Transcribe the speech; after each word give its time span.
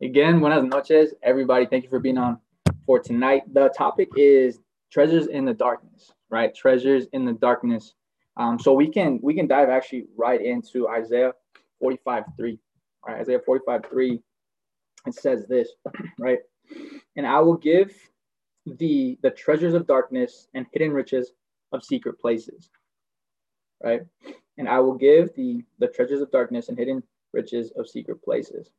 Again, 0.00 0.38
buenas 0.38 0.62
noches, 0.62 1.12
everybody. 1.24 1.66
Thank 1.66 1.82
you 1.82 1.90
for 1.90 1.98
being 1.98 2.18
on 2.18 2.38
for 2.86 3.00
tonight. 3.00 3.42
The 3.52 3.68
topic 3.76 4.08
is 4.16 4.60
treasures 4.92 5.26
in 5.26 5.44
the 5.44 5.52
darkness, 5.52 6.12
right? 6.30 6.54
Treasures 6.54 7.06
in 7.12 7.24
the 7.24 7.32
darkness. 7.32 7.94
Um, 8.36 8.60
so 8.60 8.74
we 8.74 8.88
can 8.88 9.18
we 9.24 9.34
can 9.34 9.48
dive 9.48 9.70
actually 9.70 10.04
right 10.16 10.40
into 10.40 10.88
Isaiah 10.88 11.32
45 11.80 12.24
3. 12.36 12.58
Right, 13.08 13.20
Isaiah 13.20 13.40
45 13.44 13.86
3. 13.90 14.22
It 15.08 15.14
says 15.14 15.46
this, 15.48 15.68
right? 16.20 16.38
And 17.16 17.26
I 17.26 17.40
will 17.40 17.56
give 17.56 17.92
the 18.66 19.18
the 19.20 19.32
treasures 19.32 19.74
of 19.74 19.88
darkness 19.88 20.46
and 20.54 20.64
hidden 20.72 20.92
riches 20.92 21.32
of 21.72 21.82
secret 21.82 22.20
places. 22.20 22.70
Right? 23.82 24.02
And 24.58 24.68
I 24.68 24.78
will 24.78 24.94
give 24.94 25.34
the 25.34 25.64
the 25.80 25.88
treasures 25.88 26.20
of 26.20 26.30
darkness 26.30 26.68
and 26.68 26.78
hidden 26.78 27.02
riches 27.32 27.72
of 27.76 27.88
secret 27.88 28.22
places. 28.22 28.70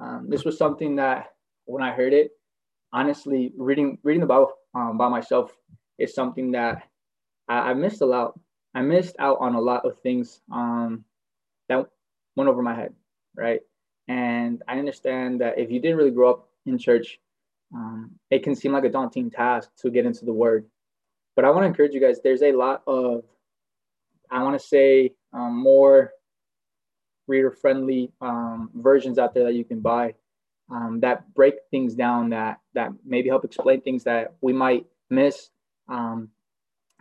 Um, 0.00 0.26
this 0.28 0.44
was 0.44 0.56
something 0.58 0.96
that 0.96 1.32
when 1.66 1.82
I 1.82 1.92
heard 1.92 2.12
it, 2.12 2.32
honestly, 2.92 3.52
reading 3.56 3.98
reading 4.02 4.20
the 4.20 4.26
Bible 4.26 4.52
um, 4.74 4.98
by 4.98 5.08
myself 5.08 5.52
is 5.98 6.14
something 6.14 6.52
that 6.52 6.82
I, 7.48 7.70
I, 7.70 7.74
missed 7.74 8.00
a 8.00 8.06
lot. 8.06 8.38
I 8.74 8.82
missed 8.82 9.16
out 9.18 9.38
on 9.40 9.54
a 9.54 9.60
lot 9.60 9.84
of 9.84 9.98
things 10.00 10.40
um, 10.50 11.04
that 11.68 11.86
went 12.36 12.48
over 12.48 12.62
my 12.62 12.74
head, 12.74 12.94
right? 13.36 13.60
And 14.08 14.62
I 14.66 14.78
understand 14.78 15.40
that 15.40 15.58
if 15.58 15.70
you 15.70 15.80
didn't 15.80 15.98
really 15.98 16.10
grow 16.10 16.30
up 16.30 16.48
in 16.66 16.78
church, 16.78 17.18
um, 17.74 18.12
it 18.30 18.42
can 18.42 18.54
seem 18.54 18.72
like 18.72 18.84
a 18.84 18.90
daunting 18.90 19.30
task 19.30 19.70
to 19.78 19.90
get 19.90 20.06
into 20.06 20.24
the 20.24 20.32
Word. 20.32 20.66
But 21.36 21.44
I 21.44 21.50
want 21.50 21.62
to 21.62 21.66
encourage 21.66 21.94
you 21.94 22.00
guys. 22.00 22.20
There's 22.22 22.42
a 22.42 22.52
lot 22.52 22.82
of, 22.86 23.24
I 24.30 24.42
want 24.42 24.60
to 24.60 24.66
say, 24.66 25.12
um, 25.32 25.56
more 25.56 26.12
reader 27.26 27.50
friendly 27.50 28.12
um, 28.20 28.70
versions 28.74 29.18
out 29.18 29.34
there 29.34 29.44
that 29.44 29.54
you 29.54 29.64
can 29.64 29.80
buy 29.80 30.14
um, 30.70 31.00
that 31.00 31.32
break 31.34 31.54
things 31.70 31.94
down 31.94 32.30
that 32.30 32.60
that 32.74 32.90
maybe 33.04 33.28
help 33.28 33.44
explain 33.44 33.80
things 33.80 34.04
that 34.04 34.34
we 34.40 34.52
might 34.52 34.86
miss 35.10 35.50
um, 35.88 36.28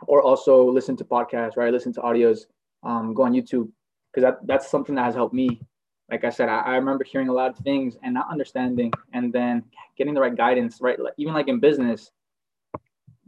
or 0.08 0.22
also 0.22 0.70
listen 0.70 0.96
to 0.98 1.06
podcasts 1.06 1.56
right? 1.58 1.72
Listen 1.72 1.94
to 1.94 2.02
audios 2.02 2.46
um, 2.84 3.14
go 3.14 3.24
on 3.24 3.34
youtube 3.34 3.70
because 4.12 4.24
that, 4.24 4.46
that's 4.46 4.70
something 4.70 4.96
that 4.96 5.06
has 5.06 5.16
helped 5.16 5.34
me. 5.34 5.62
Like 6.10 6.26
i 6.26 6.30
said 6.30 6.50
I, 6.50 6.60
I, 6.60 6.76
remember 6.76 7.06
hearing 7.06 7.30
a 7.30 7.34
lot 7.34 7.52
of 7.52 7.58
things 7.60 7.96
and 8.04 8.14
not 8.14 8.30
understanding 8.30 8.92
and 9.14 9.32
then 9.32 9.64
getting 9.98 10.14
the 10.14 10.22
right 10.22 10.36
guidance 10.36 10.80
right? 10.82 10.98
Even 11.18 11.34
like 11.34 11.48
in 11.48 11.60
business 11.60 12.12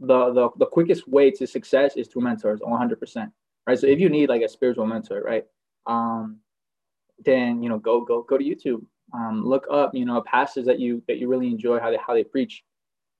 the, 0.00 0.32
the 0.32 0.50
the 0.58 0.66
quickest 0.66 1.08
way 1.08 1.30
to 1.30 1.46
success 1.46 1.96
is 1.96 2.08
through 2.08 2.22
mentors 2.22 2.60
100% 2.60 3.32
right? 3.66 3.78
So 3.78 3.86
if 3.86 3.98
you 3.98 4.10
need 4.10 4.28
like 4.28 4.42
a 4.42 4.48
spiritual 4.48 4.86
mentor 4.86 5.22
right? 5.22 5.46
Um 5.86 6.40
then 7.18 7.62
you 7.62 7.68
know 7.68 7.78
go 7.78 8.00
go 8.00 8.22
go 8.22 8.38
to 8.38 8.44
youtube. 8.44 8.84
Um, 9.12 9.46
look 9.46 9.66
up 9.70 9.94
you 9.94 10.04
know 10.04 10.20
passages 10.22 10.66
that 10.66 10.80
you 10.80 11.02
that 11.06 11.18
you 11.18 11.28
really 11.28 11.48
enjoy 11.48 11.78
how 11.78 11.90
they 11.90 11.98
how 12.04 12.14
they 12.14 12.24
preach. 12.24 12.64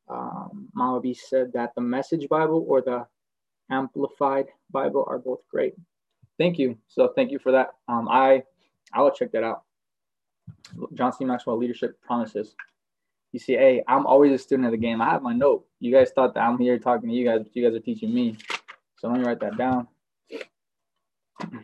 Um, 0.08 0.68
Mama 0.74 1.00
B 1.00 1.14
said 1.14 1.52
that 1.54 1.74
the 1.74 1.80
message 1.80 2.28
bible 2.28 2.64
or 2.68 2.82
the 2.82 3.06
amplified 3.70 4.46
bible 4.70 5.04
are 5.06 5.18
both 5.18 5.40
great. 5.50 5.74
Thank 6.38 6.58
you. 6.58 6.76
So 6.88 7.12
thank 7.14 7.30
you 7.30 7.38
for 7.38 7.52
that. 7.52 7.74
Um, 7.88 8.08
i 8.08 8.42
i 8.92 9.00
will 9.00 9.10
check 9.10 9.32
that 9.32 9.44
out. 9.44 9.62
John 10.94 11.12
c. 11.12 11.24
Maxwell 11.24 11.56
leadership 11.56 12.00
promises. 12.02 12.54
You 13.32 13.40
see 13.40 13.54
hey 13.54 13.82
i'm 13.88 14.06
always 14.06 14.32
a 14.32 14.38
student 14.38 14.66
of 14.66 14.72
the 14.72 14.78
game. 14.78 15.00
I 15.00 15.10
have 15.10 15.22
my 15.22 15.32
note. 15.32 15.66
You 15.80 15.92
guys 15.92 16.10
thought 16.10 16.34
that 16.34 16.40
i'm 16.40 16.58
here 16.58 16.78
talking 16.78 17.08
to 17.08 17.14
you 17.14 17.24
guys 17.24 17.40
but 17.42 17.54
you 17.54 17.64
guys 17.64 17.76
are 17.76 17.84
teaching 17.84 18.12
me. 18.12 18.36
So 18.98 19.08
let 19.08 19.18
me 19.18 19.24
write 19.24 19.40
that 19.40 19.56
down. 19.56 19.86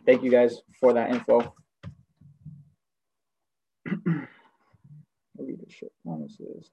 Thank 0.05 0.23
you 0.23 0.31
guys 0.31 0.63
for 0.79 0.93
that 0.93 1.11
info 1.11 1.55
leadership 5.41 5.93
promises. 6.05 6.71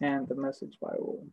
And 0.00 0.26
the 0.28 0.34
message 0.34 0.78
Bible. 0.80 1.26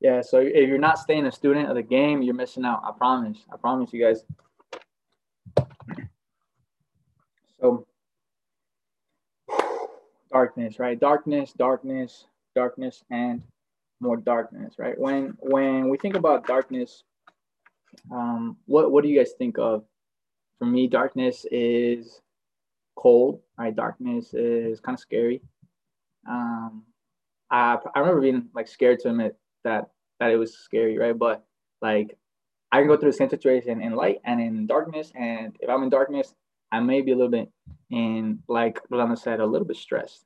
Yeah, 0.00 0.20
so 0.20 0.38
if 0.38 0.68
you're 0.68 0.78
not 0.78 0.98
staying 0.98 1.24
a 1.26 1.32
student 1.32 1.70
of 1.70 1.76
the 1.76 1.82
game, 1.82 2.20
you're 2.20 2.34
missing 2.34 2.64
out. 2.64 2.82
I 2.84 2.92
promise. 2.92 3.38
I 3.52 3.56
promise 3.56 3.92
you 3.92 4.04
guys. 4.04 4.24
So, 7.60 7.86
darkness, 10.30 10.78
right? 10.78 11.00
Darkness, 11.00 11.54
darkness, 11.56 12.26
darkness, 12.54 13.02
and 13.10 13.42
more 14.00 14.16
darkness, 14.16 14.74
right? 14.78 14.98
When 14.98 15.36
when 15.40 15.88
we 15.88 15.98
think 15.98 16.16
about 16.16 16.46
darkness, 16.46 17.04
um, 18.10 18.56
what 18.66 18.90
what 18.90 19.02
do 19.04 19.10
you 19.10 19.18
guys 19.18 19.32
think 19.38 19.58
of? 19.58 19.84
For 20.58 20.66
me, 20.66 20.86
darkness 20.86 21.46
is 21.50 22.20
cold. 22.96 23.40
Right, 23.58 23.74
darkness 23.74 24.34
is 24.34 24.80
kind 24.80 24.94
of 24.94 25.00
scary. 25.00 25.42
Um, 26.28 26.84
I 27.50 27.78
I 27.94 28.00
remember 28.00 28.20
being 28.20 28.48
like 28.54 28.68
scared 28.68 29.00
to 29.00 29.10
admit 29.10 29.36
that 29.64 29.90
that 30.20 30.30
it 30.30 30.36
was 30.36 30.58
scary, 30.58 30.98
right? 30.98 31.16
But 31.16 31.44
like 31.80 32.16
I 32.72 32.78
can 32.78 32.88
go 32.88 32.96
through 32.96 33.12
the 33.12 33.16
same 33.16 33.30
situation 33.30 33.80
in 33.80 33.94
light 33.94 34.20
and 34.24 34.40
in 34.40 34.66
darkness, 34.66 35.12
and 35.14 35.56
if 35.60 35.68
I'm 35.68 35.82
in 35.82 35.90
darkness, 35.90 36.34
I 36.72 36.80
may 36.80 37.02
be 37.02 37.12
a 37.12 37.16
little 37.16 37.30
bit 37.30 37.50
in 37.90 38.42
like 38.48 38.80
Rolando 38.90 39.14
said, 39.14 39.40
a 39.40 39.46
little 39.46 39.66
bit 39.66 39.76
stressed. 39.76 40.24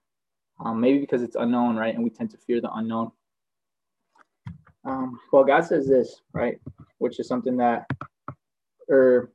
Um, 0.65 0.81
maybe 0.81 0.99
because 0.99 1.23
it's 1.23 1.37
unknown, 1.37 1.77
right? 1.77 1.95
And 1.95 2.03
we 2.03 2.11
tend 2.11 2.31
to 2.31 2.39
fear 2.39 2.61
the 2.61 2.73
unknown. 2.73 3.13
Um, 4.89 5.21
well, 5.33 5.45
God 5.45 5.67
says 5.67 5.87
this, 5.87 6.23
right? 6.33 6.59
Which 6.97 7.21
is 7.21 7.29
something 7.29 7.59
that, 7.59 7.85
or 8.89 9.31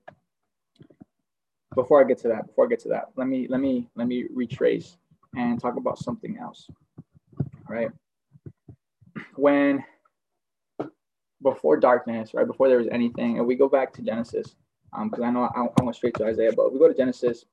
before 1.75 2.03
I 2.03 2.08
get 2.08 2.18
to 2.19 2.28
that, 2.30 2.47
before 2.47 2.66
I 2.66 2.69
get 2.69 2.80
to 2.81 2.90
that, 2.90 3.09
let 3.16 3.28
me 3.28 3.46
let 3.47 3.62
me 3.62 3.88
let 3.96 4.08
me 4.08 4.25
retrace 4.34 4.97
and 5.36 5.62
talk 5.62 5.78
about 5.78 6.00
something 6.00 6.38
else, 6.41 6.68
right? 7.69 7.90
When 9.36 9.84
before 11.44 11.78
darkness, 11.78 12.34
right 12.34 12.47
before 12.47 12.68
there 12.68 12.80
was 12.80 12.88
anything, 12.91 13.38
and 13.38 13.46
we 13.46 13.56
go 13.56 13.70
back 13.70 13.94
to 13.94 14.02
Genesis, 14.02 14.56
because 15.03 15.20
um, 15.20 15.25
I 15.25 15.30
know 15.30 15.44
I, 15.56 15.68
I 15.80 15.84
went 15.84 15.96
straight 15.96 16.16
to 16.16 16.25
Isaiah, 16.25 16.52
but 16.56 16.66
if 16.66 16.74
we 16.74 16.80
go 16.80 16.88
to 16.88 16.96
Genesis, 16.97 17.46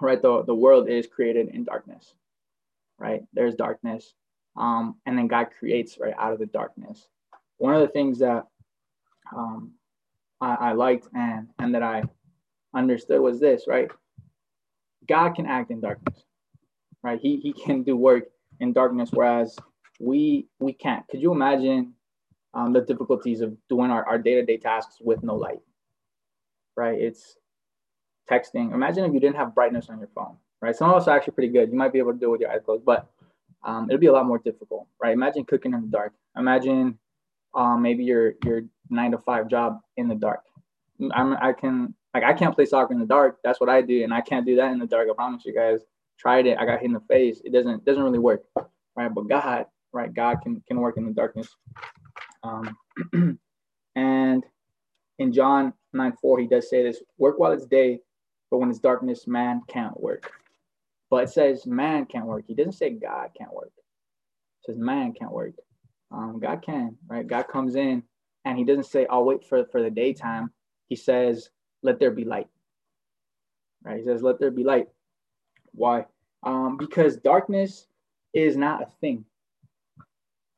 right? 0.00 0.22
The 0.22 0.44
the 0.44 0.54
world 0.54 0.88
is 0.88 1.08
created 1.08 1.48
in 1.48 1.64
darkness, 1.64 2.14
right? 3.00 3.24
There's 3.32 3.56
darkness, 3.56 4.14
um, 4.56 4.96
and 5.04 5.18
then 5.18 5.26
God 5.26 5.48
creates 5.58 5.98
right 5.98 6.14
out 6.16 6.32
of 6.32 6.38
the 6.38 6.46
darkness 6.46 7.08
one 7.58 7.74
of 7.74 7.80
the 7.80 7.88
things 7.88 8.18
that 8.18 8.46
um, 9.34 9.72
I, 10.40 10.54
I 10.54 10.72
liked 10.72 11.08
and 11.14 11.48
and 11.58 11.74
that 11.74 11.82
I 11.82 12.02
understood 12.74 13.20
was 13.20 13.40
this, 13.40 13.64
right? 13.66 13.90
God 15.08 15.34
can 15.34 15.46
act 15.46 15.70
in 15.70 15.80
darkness, 15.80 16.24
right? 17.02 17.20
He 17.20 17.36
he 17.36 17.52
can 17.52 17.82
do 17.82 17.96
work 17.96 18.24
in 18.60 18.72
darkness, 18.72 19.10
whereas 19.12 19.56
we 20.00 20.46
we 20.60 20.72
can't. 20.72 21.06
Could 21.08 21.22
you 21.22 21.32
imagine 21.32 21.94
um, 22.52 22.72
the 22.72 22.80
difficulties 22.80 23.40
of 23.40 23.56
doing 23.68 23.90
our, 23.90 24.06
our 24.06 24.18
day-to-day 24.18 24.58
tasks 24.58 24.96
with 25.00 25.22
no 25.22 25.34
light? 25.34 25.60
Right? 26.76 27.00
It's 27.00 27.36
texting. 28.30 28.72
Imagine 28.72 29.04
if 29.04 29.12
you 29.12 29.20
didn't 29.20 29.36
have 29.36 29.54
brightness 29.54 29.88
on 29.88 29.98
your 29.98 30.08
phone, 30.14 30.36
right? 30.60 30.74
Some 30.74 30.90
of 30.90 30.96
us 30.96 31.08
are 31.08 31.16
actually 31.16 31.34
pretty 31.34 31.52
good. 31.52 31.70
You 31.70 31.76
might 31.76 31.92
be 31.92 31.98
able 31.98 32.12
to 32.12 32.18
do 32.18 32.26
it 32.26 32.30
with 32.32 32.40
your 32.40 32.50
eyes 32.50 32.62
closed, 32.64 32.84
but 32.84 33.08
um, 33.62 33.88
it'll 33.88 34.00
be 34.00 34.06
a 34.06 34.12
lot 34.12 34.26
more 34.26 34.38
difficult, 34.38 34.86
right? 35.02 35.12
Imagine 35.12 35.44
cooking 35.44 35.74
in 35.74 35.82
the 35.82 35.86
dark. 35.88 36.12
Imagine 36.36 36.98
um, 37.54 37.82
maybe 37.82 38.04
your 38.04 38.34
your 38.44 38.62
nine 38.90 39.12
to 39.12 39.18
five 39.18 39.48
job 39.48 39.80
in 39.96 40.08
the 40.08 40.14
dark. 40.14 40.42
I'm 41.12 41.34
I 41.34 41.52
can 41.52 41.94
like 42.14 42.24
I 42.24 42.32
can't 42.32 42.54
play 42.54 42.64
soccer 42.64 42.92
in 42.92 43.00
the 43.00 43.06
dark. 43.06 43.38
That's 43.44 43.60
what 43.60 43.68
I 43.68 43.82
do, 43.82 44.04
and 44.04 44.12
I 44.12 44.20
can't 44.20 44.46
do 44.46 44.56
that 44.56 44.72
in 44.72 44.78
the 44.78 44.86
dark. 44.86 45.08
I 45.10 45.14
promise 45.14 45.44
you 45.44 45.54
guys. 45.54 45.80
Tried 46.18 46.46
it. 46.46 46.58
I 46.58 46.64
got 46.64 46.78
hit 46.78 46.86
in 46.86 46.92
the 46.92 47.00
face. 47.00 47.40
It 47.44 47.52
doesn't 47.52 47.84
doesn't 47.84 48.02
really 48.02 48.20
work, 48.20 48.44
right? 48.96 49.12
But 49.12 49.28
God, 49.28 49.66
right? 49.92 50.14
God 50.14 50.36
can 50.42 50.62
can 50.68 50.78
work 50.78 50.96
in 50.96 51.06
the 51.06 51.12
darkness. 51.12 51.48
Um, 52.44 52.76
and 53.96 54.44
in 55.18 55.32
John 55.32 55.72
9 55.92 56.12
4, 56.20 56.40
he 56.40 56.46
does 56.46 56.70
say 56.70 56.82
this 56.82 57.02
work 57.18 57.38
while 57.38 57.52
it's 57.52 57.66
day, 57.66 58.00
but 58.50 58.58
when 58.58 58.70
it's 58.70 58.78
darkness, 58.78 59.26
man 59.26 59.62
can't 59.68 59.98
work. 60.00 60.32
But 61.10 61.24
it 61.24 61.30
says 61.30 61.66
man 61.66 62.06
can't 62.06 62.26
work. 62.26 62.44
He 62.46 62.54
doesn't 62.54 62.72
say 62.72 62.90
God 62.90 63.30
can't 63.36 63.52
work. 63.52 63.72
It 63.76 64.66
says 64.66 64.78
man 64.78 65.12
can't 65.12 65.32
work. 65.32 65.54
Um, 66.14 66.38
God 66.38 66.62
can, 66.62 66.96
right? 67.08 67.26
God 67.26 67.48
comes 67.48 67.74
in 67.74 68.04
and 68.44 68.56
he 68.56 68.64
doesn't 68.64 68.86
say, 68.86 69.04
I'll 69.10 69.24
wait 69.24 69.44
for, 69.44 69.64
for 69.66 69.82
the 69.82 69.90
daytime. 69.90 70.52
He 70.86 70.94
says, 70.94 71.50
let 71.82 71.98
there 71.98 72.12
be 72.12 72.24
light, 72.24 72.46
right? 73.82 73.98
He 73.98 74.04
says, 74.04 74.22
let 74.22 74.38
there 74.38 74.52
be 74.52 74.62
light. 74.62 74.86
Why? 75.72 76.06
Um, 76.44 76.76
because 76.76 77.16
darkness 77.16 77.88
is 78.32 78.56
not 78.56 78.82
a 78.82 78.86
thing. 79.00 79.24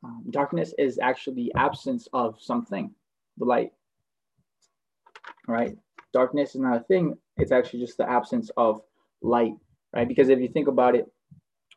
Um, 0.05 0.25
darkness 0.31 0.75
is 0.79 0.99
actually 0.99 1.53
absence 1.57 2.07
of 2.13 2.37
something, 2.41 2.91
the 3.39 3.47
light, 3.47 3.73
right? 5.49 5.77
Darkness 6.13 6.55
is 6.55 6.61
not 6.61 6.77
a 6.77 6.85
thing. 6.85 7.17
It's 7.39 7.53
actually 7.53 7.81
just 7.81 7.97
the 7.97 8.09
absence 8.09 8.51
of 8.59 8.83
light, 9.23 9.55
right? 9.95 10.07
Because 10.07 10.29
if 10.29 10.39
you 10.39 10.49
think 10.49 10.69
about 10.69 10.95
it, 10.95 11.11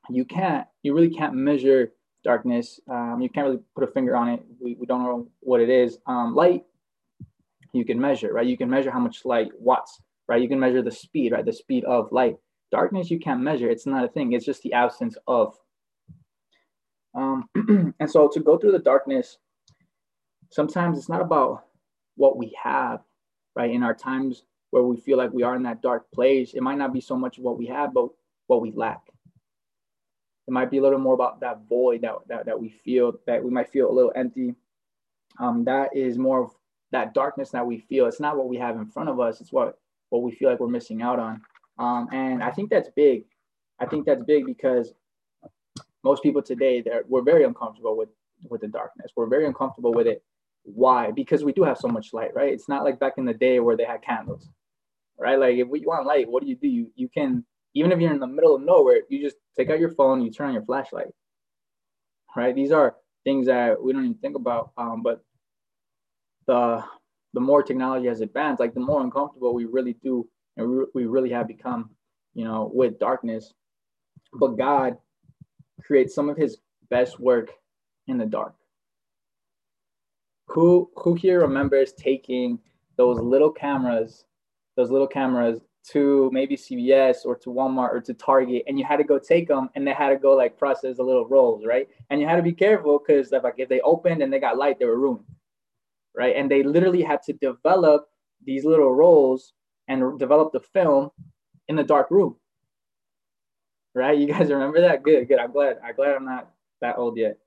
you 0.10 0.26
can't, 0.26 0.68
you 0.84 0.94
really 0.94 1.10
can't 1.10 1.34
measure 1.34 1.94
darkness. 2.24 2.80
Um, 2.90 3.20
you 3.22 3.30
can't 3.30 3.48
really 3.48 3.62
put 3.76 3.84
a 3.84 3.92
finger 3.92 4.16
on 4.16 4.30
it. 4.30 4.44
We, 4.60 4.76
we 4.76 4.86
don't 4.86 5.04
know 5.04 5.28
what 5.40 5.62
it 5.62 5.70
is. 5.70 5.98
Um, 6.06 6.36
light, 6.36 6.64
you 7.74 7.86
can 7.86 8.00
measure, 8.00 8.34
right? 8.34 8.48
You 8.48 8.58
can 8.58 8.70
measure 8.70 8.92
how 8.92 9.00
much 9.00 9.26
light 9.26 9.52
watts, 9.60 10.02
right? 10.28 10.42
You 10.42 10.50
can 10.50 10.60
measure 10.60 10.82
the 10.82 10.92
speed, 10.92 11.32
right? 11.32 11.46
The 11.46 11.54
speed 11.54 11.86
of 11.86 12.12
light. 12.12 12.38
Darkness, 12.72 13.10
you 13.10 13.20
can't 13.20 13.42
measure. 13.42 13.70
It's 13.70 13.86
not 13.86 14.04
a 14.04 14.08
thing. 14.08 14.34
It's 14.34 14.46
just 14.46 14.62
the 14.62 14.74
absence 14.74 15.18
of. 15.28 15.56
Um, 17.16 17.50
and 18.00 18.10
so 18.10 18.28
to 18.28 18.40
go 18.40 18.58
through 18.58 18.74
the 18.74 18.80
darkness, 18.80 19.38
sometimes 20.52 20.98
it's 20.98 21.10
not 21.10 21.22
about 21.22 21.66
what 22.16 22.38
we 22.38 22.56
have, 22.62 23.02
right? 23.56 23.72
In 23.72 23.82
our 23.82 23.96
times 23.96 24.44
where 24.72 24.84
we 24.84 24.98
feel 24.98 25.18
like 25.18 25.34
we 25.34 25.44
are 25.44 25.56
in 25.56 25.64
that 25.64 25.82
dark 25.82 26.12
place, 26.12 26.54
it 26.54 26.62
might 26.62 26.78
not 26.78 26.94
be 26.94 27.02
so 27.02 27.16
much 27.16 27.40
what 27.40 27.58
we 27.58 27.66
have, 27.66 27.94
but 27.94 28.10
what 28.48 28.62
we 28.62 28.72
lack. 28.72 29.02
It 30.50 30.52
might 30.52 30.72
be 30.72 30.80
a 30.80 30.82
little 30.82 30.98
more 30.98 31.14
about 31.14 31.42
that 31.42 31.60
void 31.70 32.02
that, 32.02 32.16
that, 32.28 32.48
that 32.48 32.60
we 32.60 32.70
feel, 32.70 33.14
that 33.28 33.44
we 33.44 33.52
might 33.52 33.70
feel 33.70 33.88
a 33.88 33.94
little 33.94 34.12
empty. 34.16 34.56
Um, 35.38 35.64
that 35.66 35.96
is 35.96 36.18
more 36.18 36.44
of 36.44 36.50
that 36.92 37.14
darkness 37.14 37.52
that 37.52 37.68
we 37.68 37.78
feel. 37.78 38.08
It's 38.08 38.20
not 38.20 38.36
what 38.36 38.50
we 38.50 38.58
have 38.58 38.76
in 38.76 38.88
front 38.88 39.10
of 39.10 39.20
us, 39.20 39.42
it's 39.42 39.52
what, 39.52 39.78
what 40.10 40.24
we 40.24 40.32
feel 40.32 40.50
like 40.50 40.60
we're 40.60 40.68
missing 40.68 41.04
out 41.04 41.20
on. 41.20 41.44
Um, 41.78 42.10
and 42.12 42.42
I 42.42 42.50
think 42.50 42.72
that's 42.72 42.90
big. 42.96 43.26
I 43.78 43.86
think 43.86 44.08
that's 44.08 44.24
big 44.24 44.48
because 44.48 44.92
most 46.04 46.24
people 46.24 46.42
today, 46.42 46.82
they're, 46.82 47.04
we're 47.08 47.22
very 47.22 47.44
uncomfortable 47.44 47.96
with, 47.96 48.10
with 48.50 48.62
the 48.62 48.70
darkness. 48.70 49.12
We're 49.16 49.28
very 49.28 49.46
uncomfortable 49.46 49.94
with 49.94 50.08
it. 50.08 50.24
Why? 50.64 51.12
Because 51.12 51.44
we 51.44 51.54
do 51.54 51.62
have 51.62 51.78
so 51.78 51.90
much 51.90 52.12
light, 52.12 52.34
right? 52.34 52.52
It's 52.52 52.68
not 52.68 52.84
like 52.84 53.00
back 53.00 53.20
in 53.20 53.26
the 53.26 53.36
day 53.36 53.60
where 53.60 53.78
they 53.78 53.86
had 53.86 54.02
candles, 54.02 54.50
right? 55.20 55.38
Like 55.38 55.58
if 55.58 55.68
we 55.68 55.82
want 55.82 56.08
light, 56.08 56.28
what 56.28 56.42
do 56.42 56.50
you 56.50 56.56
do? 56.56 56.68
You, 56.68 56.92
you 56.96 57.08
can 57.08 57.46
even 57.80 57.94
if 57.94 58.00
you're 58.02 58.12
in 58.12 58.20
the 58.20 58.28
middle 58.28 58.56
of 58.56 58.62
nowhere, 58.62 59.02
you 59.08 59.22
just 59.22 59.38
take 59.58 59.70
out 59.70 59.80
your 59.80 59.92
phone, 59.92 60.22
you 60.22 60.30
turn 60.30 60.48
on 60.48 60.54
your 60.54 60.66
flashlight. 60.66 61.08
Right? 62.36 62.54
These 62.54 62.74
are 62.74 62.98
things 63.24 63.48
that 63.48 63.82
we 63.82 63.94
don't 63.94 64.04
even 64.04 64.18
think 64.18 64.36
about. 64.36 64.72
Um, 64.78 65.02
but 65.02 65.24
the 66.46 66.84
the 67.34 67.40
more 67.40 67.64
technology 67.64 68.08
has 68.08 68.20
advanced, 68.20 68.60
like 68.60 68.74
the 68.74 68.82
more 68.82 69.02
uncomfortable 69.02 69.54
we 69.54 69.66
really 69.66 69.94
do, 70.04 70.28
and 70.58 70.70
we, 70.70 70.78
we 70.94 71.06
really 71.06 71.30
have 71.30 71.48
become, 71.48 71.92
you 72.34 72.44
know, 72.44 72.70
with 72.74 73.00
darkness. 73.00 73.54
But 74.34 74.58
God 74.58 74.98
creates 75.82 76.14
some 76.14 76.28
of 76.28 76.36
His 76.36 76.58
best 76.90 77.18
work 77.18 77.52
in 78.08 78.18
the 78.18 78.26
dark. 78.26 78.56
Who 80.48 80.90
who 80.98 81.14
here 81.14 81.40
remembers 81.40 81.94
taking 81.94 82.60
those 82.98 83.20
little 83.22 83.52
cameras, 83.52 84.26
those 84.76 84.92
little 84.92 85.08
cameras 85.08 85.62
to 85.92 86.30
maybe 86.32 86.56
CVS 86.56 87.26
or 87.26 87.36
to 87.38 87.50
Walmart 87.50 87.94
or 87.94 88.02
to 88.02 88.14
Target, 88.14 88.64
and 88.68 88.78
you 88.78 88.86
had 88.86 88.98
to 88.98 89.04
go 89.04 89.18
take 89.20 89.48
them, 89.48 89.70
and 89.76 89.86
they 89.88 89.94
had 89.94 90.10
to 90.10 90.18
go 90.18 90.34
like 90.36 90.58
process 90.58 90.98
the 90.98 91.04
little 91.04 91.28
rolls, 91.28 91.66
right? 91.66 91.88
And 92.10 92.22
you 92.22 92.28
had 92.28 92.36
to 92.36 92.44
be 92.44 92.54
careful 92.54 93.00
because 93.00 93.32
like 93.32 93.56
if 93.58 93.70
they 93.70 93.82
opened 93.82 94.22
and 94.22 94.32
they 94.32 94.40
got 94.40 94.58
light, 94.58 94.80
they 94.80 94.86
were 94.86 95.00
ruined, 95.00 95.26
right? 96.16 96.36
And 96.36 96.50
they 96.50 96.64
literally 96.64 97.02
had 97.02 97.24
to 97.24 97.34
develop 97.34 98.08
these 98.46 98.66
little 98.66 98.94
rolls 98.94 99.54
and 99.88 100.20
develop 100.20 100.52
the 100.52 100.60
film 100.60 101.10
in 101.68 101.76
the 101.76 101.84
dark 101.84 102.12
room, 102.12 102.36
right? 103.96 104.18
You 104.18 104.28
guys 104.28 104.50
remember 104.52 104.82
that? 104.82 105.04
Good, 105.04 105.28
good. 105.28 105.40
I'm 105.40 105.52
glad. 105.52 105.80
I'm 105.84 105.96
glad 105.96 106.16
I'm 106.16 106.26
not 106.26 106.52
that 106.82 106.98
old 106.98 107.18
yet. 107.18 107.38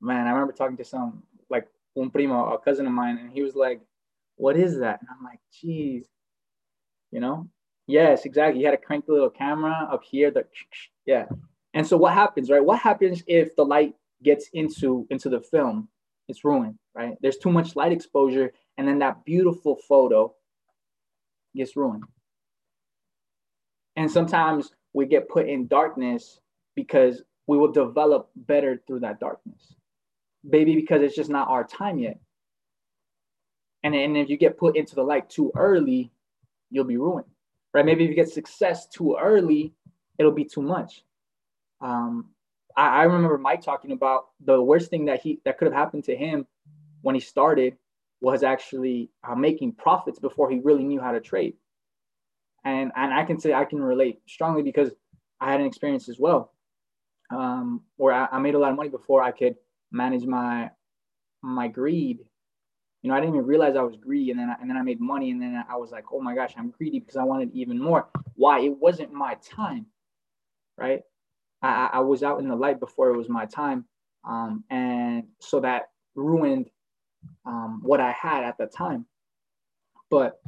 Man, 0.00 0.26
I 0.26 0.30
remember 0.30 0.52
talking 0.52 0.76
to 0.76 0.84
some 0.84 1.22
like 1.50 1.66
un 1.96 2.10
primo, 2.10 2.52
a 2.52 2.58
cousin 2.58 2.86
of 2.86 2.92
mine, 2.92 3.18
and 3.18 3.32
he 3.32 3.42
was 3.42 3.54
like, 3.56 3.80
"What 4.36 4.56
is 4.56 4.78
that?" 4.78 5.00
And 5.00 5.08
I'm 5.10 5.24
like, 5.24 5.40
"Geez." 5.52 6.06
You 7.10 7.20
know, 7.20 7.48
Yes, 7.88 8.26
exactly. 8.26 8.60
You 8.60 8.66
had 8.66 8.72
to 8.78 8.86
crank 8.86 9.06
the 9.06 9.14
little 9.14 9.30
camera 9.30 9.88
up 9.90 10.04
here. 10.04 10.30
The 10.30 10.44
yeah. 11.06 11.24
And 11.72 11.86
so 11.86 11.96
what 11.96 12.12
happens, 12.12 12.50
right? 12.50 12.64
What 12.64 12.78
happens 12.78 13.24
if 13.26 13.56
the 13.56 13.64
light 13.64 13.94
gets 14.22 14.50
into 14.52 15.06
into 15.10 15.30
the 15.30 15.40
film? 15.40 15.88
It's 16.28 16.44
ruined, 16.44 16.78
right? 16.94 17.16
There's 17.22 17.38
too 17.38 17.50
much 17.50 17.74
light 17.74 17.90
exposure, 17.90 18.52
and 18.76 18.86
then 18.86 18.98
that 18.98 19.24
beautiful 19.24 19.76
photo 19.88 20.34
gets 21.56 21.76
ruined. 21.76 22.04
And 23.96 24.10
sometimes 24.10 24.72
we 24.92 25.06
get 25.06 25.30
put 25.30 25.48
in 25.48 25.66
darkness 25.66 26.38
because 26.76 27.22
we 27.46 27.56
will 27.56 27.72
develop 27.72 28.28
better 28.36 28.82
through 28.86 29.00
that 29.00 29.18
darkness. 29.18 29.74
Maybe 30.44 30.74
because 30.74 31.00
it's 31.00 31.16
just 31.16 31.30
not 31.30 31.48
our 31.48 31.64
time 31.64 31.98
yet. 31.98 32.20
And, 33.82 33.94
and 33.94 34.16
if 34.18 34.28
you 34.28 34.36
get 34.36 34.58
put 34.58 34.76
into 34.76 34.94
the 34.94 35.02
light 35.02 35.30
too 35.30 35.50
early, 35.56 36.12
you'll 36.70 36.84
be 36.84 36.98
ruined 36.98 37.24
right? 37.78 37.86
Maybe 37.86 38.04
if 38.04 38.10
you 38.10 38.16
get 38.16 38.28
success 38.28 38.88
too 38.88 39.16
early, 39.20 39.72
it'll 40.18 40.32
be 40.32 40.44
too 40.44 40.62
much. 40.62 41.04
Um, 41.80 42.30
I, 42.76 43.00
I 43.00 43.02
remember 43.04 43.38
Mike 43.38 43.62
talking 43.62 43.92
about 43.92 44.30
the 44.44 44.60
worst 44.60 44.90
thing 44.90 45.04
that 45.04 45.22
he 45.22 45.40
that 45.44 45.58
could 45.58 45.66
have 45.66 45.74
happened 45.74 46.04
to 46.04 46.16
him 46.16 46.44
when 47.02 47.14
he 47.14 47.20
started 47.20 47.76
was 48.20 48.42
actually 48.42 49.10
uh, 49.22 49.36
making 49.36 49.72
profits 49.74 50.18
before 50.18 50.50
he 50.50 50.58
really 50.58 50.82
knew 50.82 51.00
how 51.00 51.12
to 51.12 51.20
trade. 51.20 51.54
And 52.64 52.90
and 52.96 53.14
I 53.14 53.24
can 53.24 53.38
say 53.38 53.54
I 53.54 53.64
can 53.64 53.80
relate 53.80 54.22
strongly 54.26 54.62
because 54.62 54.90
I 55.40 55.52
had 55.52 55.60
an 55.60 55.66
experience 55.66 56.08
as 56.08 56.18
well, 56.18 56.52
um, 57.30 57.82
where 57.96 58.12
I, 58.12 58.26
I 58.32 58.38
made 58.40 58.56
a 58.56 58.58
lot 58.58 58.72
of 58.72 58.76
money 58.76 58.88
before 58.88 59.22
I 59.22 59.30
could 59.30 59.54
manage 59.92 60.26
my 60.26 60.70
my 61.42 61.68
greed 61.68 62.24
you 63.02 63.08
know, 63.08 63.16
I 63.16 63.20
didn't 63.20 63.34
even 63.34 63.46
realize 63.46 63.76
I 63.76 63.82
was 63.82 63.96
greedy, 63.96 64.30
and 64.30 64.40
then 64.40 64.50
I, 64.50 64.54
and 64.60 64.68
then 64.68 64.76
I 64.76 64.82
made 64.82 65.00
money, 65.00 65.30
and 65.30 65.40
then 65.40 65.64
I 65.68 65.76
was 65.76 65.90
like, 65.90 66.04
oh 66.12 66.20
my 66.20 66.34
gosh, 66.34 66.54
I'm 66.56 66.70
greedy 66.70 66.98
because 66.98 67.16
I 67.16 67.24
wanted 67.24 67.50
even 67.52 67.80
more. 67.80 68.08
Why? 68.34 68.60
It 68.60 68.76
wasn't 68.76 69.12
my 69.12 69.36
time, 69.36 69.86
right? 70.76 71.02
I, 71.62 71.90
I 71.94 72.00
was 72.00 72.22
out 72.22 72.40
in 72.40 72.48
the 72.48 72.56
light 72.56 72.80
before 72.80 73.10
it 73.10 73.16
was 73.16 73.28
my 73.28 73.46
time, 73.46 73.84
um, 74.24 74.64
and 74.70 75.24
so 75.40 75.60
that 75.60 75.90
ruined 76.14 76.70
um, 77.46 77.80
what 77.82 78.00
I 78.00 78.12
had 78.12 78.44
at 78.44 78.58
the 78.58 78.66
time. 78.66 79.06
But 80.10 80.40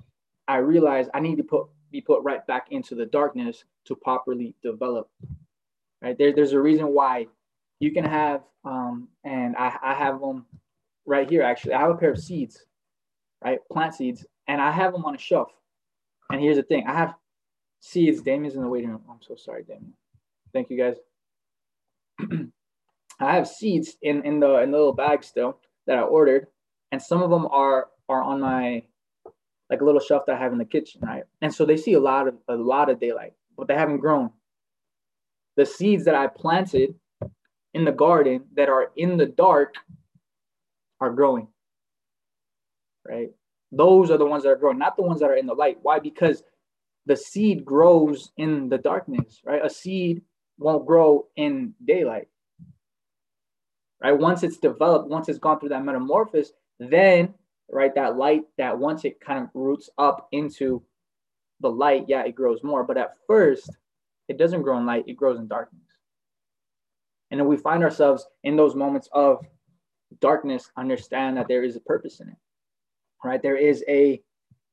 I 0.49 0.57
realized 0.57 1.11
I 1.15 1.21
need 1.21 1.37
to 1.37 1.45
put 1.45 1.67
be 1.91 2.01
put 2.01 2.23
right 2.23 2.47
back 2.47 2.69
into 2.71 2.95
the 2.95 3.07
darkness 3.07 3.65
to 3.87 3.95
properly 3.95 4.55
develop. 4.63 5.09
Right 6.03 6.17
there, 6.17 6.33
there's 6.33 6.53
a 6.53 6.61
reason 6.61 6.95
why 6.95 7.27
you 7.79 7.93
can 7.93 8.05
have, 8.05 8.43
um, 8.65 9.09
and 9.25 9.57
I, 9.57 9.77
I 9.83 9.95
have 9.95 10.21
them 10.21 10.47
right 11.07 11.29
here, 11.29 11.43
actually. 11.43 11.75
I 11.75 11.81
have 11.81 11.91
a 11.91 11.97
pair 11.97 12.11
of 12.13 12.19
seeds, 12.19 12.65
right? 13.45 13.59
Plant 13.71 13.95
seeds, 13.95 14.27
and 14.49 14.61
I 14.61 14.71
have 14.71 14.93
them 14.93 15.05
on 15.05 15.15
a 15.15 15.19
shelf. 15.19 15.51
And 16.31 16.41
here's 16.41 16.57
the 16.57 16.63
thing 16.63 16.85
I 16.87 16.95
have 16.95 17.15
seeds. 17.81 18.23
Damien's 18.23 18.55
in 18.55 18.63
the 18.63 18.69
waiting 18.69 18.91
room. 18.91 19.03
I'm 19.11 19.23
so 19.23 19.37
sorry, 19.37 19.65
Damien. 19.65 19.95
Thank 20.53 20.71
you 20.71 20.79
guys. 20.79 20.97
I 23.21 23.35
have 23.35 23.49
seeds 23.49 23.97
in, 24.03 24.25
in 24.25 24.41
the 24.41 24.61
in 24.61 24.71
the 24.71 24.79
little 24.79 24.95
bag 24.95 25.25
still 25.25 25.59
that 25.87 25.99
I 25.99 26.03
ordered, 26.03 26.47
and 26.93 27.03
some 27.03 27.23
of 27.23 27.31
them 27.31 27.47
are 27.47 27.89
are 28.09 28.23
on 28.23 28.41
my 28.41 28.83
like 29.71 29.81
a 29.81 29.85
little 29.85 30.01
shelf 30.01 30.25
that 30.27 30.37
I 30.37 30.39
have 30.39 30.53
in 30.53 30.59
the 30.59 30.65
kitchen, 30.65 31.01
right? 31.05 31.25
And 31.43 31.55
so 31.55 31.65
they 31.65 31.77
see 31.77 31.95
a 31.95 32.01
lot 32.01 32.29
of 32.29 32.35
a 32.49 32.57
lot 32.57 32.91
of 32.91 33.01
daylight, 33.01 33.35
but 33.57 33.69
they 33.69 33.75
haven't 33.75 33.99
grown. 33.99 34.31
The 35.57 35.67
seeds 35.67 36.05
that 36.07 36.15
I 36.15 36.27
planted 36.27 36.95
in 37.75 37.85
the 37.85 37.93
garden 37.93 38.45
that 38.57 38.69
are 38.69 38.91
in 38.97 39.17
the 39.17 39.27
dark 39.27 39.75
are 41.01 41.11
growing. 41.11 41.49
Right? 43.07 43.31
Those 43.73 44.11
are 44.11 44.19
the 44.19 44.27
ones 44.27 44.43
that 44.43 44.51
are 44.51 44.57
growing, 44.57 44.79
not 44.79 44.97
the 44.97 45.03
ones 45.03 45.21
that 45.21 45.31
are 45.31 45.37
in 45.37 45.47
the 45.47 45.55
light. 45.55 45.79
Why? 45.83 45.99
Because 45.99 46.43
the 47.07 47.17
seed 47.17 47.65
grows 47.65 48.33
in 48.37 48.69
the 48.69 48.79
darkness, 48.79 49.41
right? 49.45 49.65
A 49.65 49.71
seed 49.71 50.23
won't 50.59 50.87
grow 50.87 51.27
in 51.37 51.75
daylight. 51.85 52.29
Right? 54.03 54.19
Once 54.19 54.43
it's 54.43 54.59
developed, 54.59 55.09
once 55.09 55.29
it's 55.29 55.39
gone 55.39 55.61
through 55.61 55.71
that 55.71 55.85
metamorphosis, 55.85 56.53
then 56.79 57.35
right, 57.71 57.95
that 57.95 58.17
light 58.17 58.43
that 58.59 58.79
once 58.79 59.05
it 59.05 59.21
kind 59.21 59.45
of 59.45 59.51
roots 59.55 59.91
up 59.99 60.29
into 60.33 60.83
the 61.61 61.71
light, 61.71 62.07
yeah, 62.09 62.25
it 62.25 62.35
grows 62.35 62.63
more. 62.63 62.85
But 62.85 62.99
at 62.99 63.17
first, 63.27 63.71
it 64.29 64.39
doesn't 64.39 64.63
grow 64.63 64.79
in 64.79 64.87
light, 64.87 65.05
it 65.07 65.17
grows 65.17 65.39
in 65.39 65.47
darkness. 65.47 65.83
And 67.31 67.39
then 67.39 67.47
we 67.47 67.57
find 67.57 67.83
ourselves 67.85 68.27
in 68.43 68.57
those 68.57 68.75
moments 68.75 69.09
of 69.13 69.45
darkness 70.21 70.71
understand 70.77 71.37
that 71.37 71.49
there 71.49 71.63
is 71.63 71.77
a 71.77 71.81
purpose 71.81 72.21
in 72.21 72.29
it 72.29 72.37
right? 73.25 73.43
There 73.43 73.57
is 73.57 73.85
a 73.89 74.21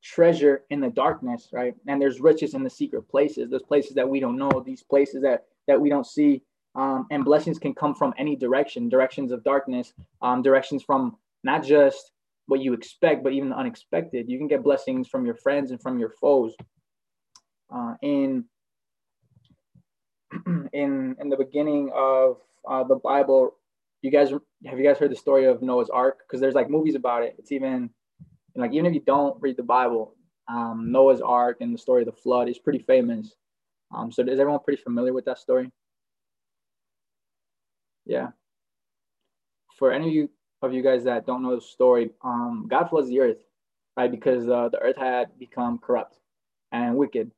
treasure 0.02 0.62
in 0.70 0.80
the 0.80 0.90
darkness 0.90 1.48
right? 1.52 1.74
And 1.86 2.00
there's 2.00 2.20
riches 2.20 2.54
in 2.54 2.62
the 2.62 2.70
secret 2.70 3.08
places 3.08 3.50
those 3.50 3.62
places 3.62 3.94
that 3.94 4.08
we 4.08 4.20
don't 4.20 4.38
know 4.38 4.62
these 4.64 4.82
places 4.82 5.22
that 5.22 5.44
that 5.66 5.80
we 5.80 5.88
don't 5.88 6.06
see. 6.06 6.42
Um, 6.74 7.06
and 7.10 7.24
blessings 7.24 7.58
can 7.58 7.74
come 7.74 7.94
from 7.94 8.14
any 8.18 8.36
direction 8.36 8.88
directions 8.88 9.32
of 9.32 9.42
darkness 9.42 9.92
um, 10.22 10.42
directions 10.42 10.82
from 10.82 11.16
not 11.44 11.64
just 11.64 12.12
what 12.46 12.60
you 12.60 12.72
expect 12.72 13.22
but 13.24 13.32
even 13.32 13.50
the 13.50 13.56
unexpected. 13.56 14.28
You 14.28 14.38
can 14.38 14.48
get 14.48 14.62
blessings 14.62 15.08
from 15.08 15.26
your 15.26 15.34
friends 15.34 15.70
and 15.70 15.80
from 15.80 15.98
your 15.98 16.10
foes 16.10 16.54
uh, 17.74 17.94
in 18.02 18.44
in 20.72 21.16
in 21.20 21.28
the 21.28 21.36
beginning 21.36 21.90
of 21.94 22.36
uh, 22.68 22.84
the 22.84 22.96
bible 22.96 23.54
you 24.02 24.10
guys 24.10 24.30
have 24.66 24.78
you 24.78 24.84
guys 24.84 24.98
heard 24.98 25.10
the 25.10 25.16
story 25.16 25.46
of 25.46 25.62
Noah's 25.62 25.90
Ark? 25.90 26.20
Because 26.26 26.40
there's 26.40 26.54
like 26.54 26.70
movies 26.70 26.94
about 26.94 27.22
it. 27.24 27.36
It's 27.38 27.52
even 27.52 27.90
like 28.56 28.72
even 28.72 28.86
if 28.86 28.94
you 28.94 29.02
don't 29.06 29.40
read 29.40 29.56
the 29.56 29.62
Bible, 29.62 30.14
um, 30.48 30.90
Noah's 30.92 31.20
Ark 31.20 31.58
and 31.60 31.74
the 31.74 31.78
story 31.78 32.02
of 32.02 32.06
the 32.06 32.12
flood 32.12 32.48
is 32.48 32.58
pretty 32.58 32.80
famous. 32.80 33.34
Um, 33.94 34.12
so 34.12 34.22
is 34.22 34.38
everyone 34.40 34.60
pretty 34.64 34.82
familiar 34.82 35.12
with 35.12 35.24
that 35.26 35.38
story? 35.38 35.70
Yeah. 38.06 38.30
for 39.76 39.92
any 39.92 40.08
of 40.08 40.14
you 40.14 40.30
of 40.62 40.72
you 40.72 40.82
guys 40.82 41.04
that 41.04 41.26
don't 41.26 41.42
know 41.42 41.54
the 41.54 41.60
story, 41.60 42.10
um, 42.22 42.66
God 42.68 42.88
floods 42.90 43.08
the 43.08 43.20
earth, 43.20 43.44
right? 43.96 44.10
Because 44.10 44.48
uh, 44.48 44.68
the 44.70 44.78
earth 44.80 44.96
had 44.96 45.38
become 45.38 45.78
corrupt 45.78 46.16
and 46.72 46.96
wicked. 46.96 47.30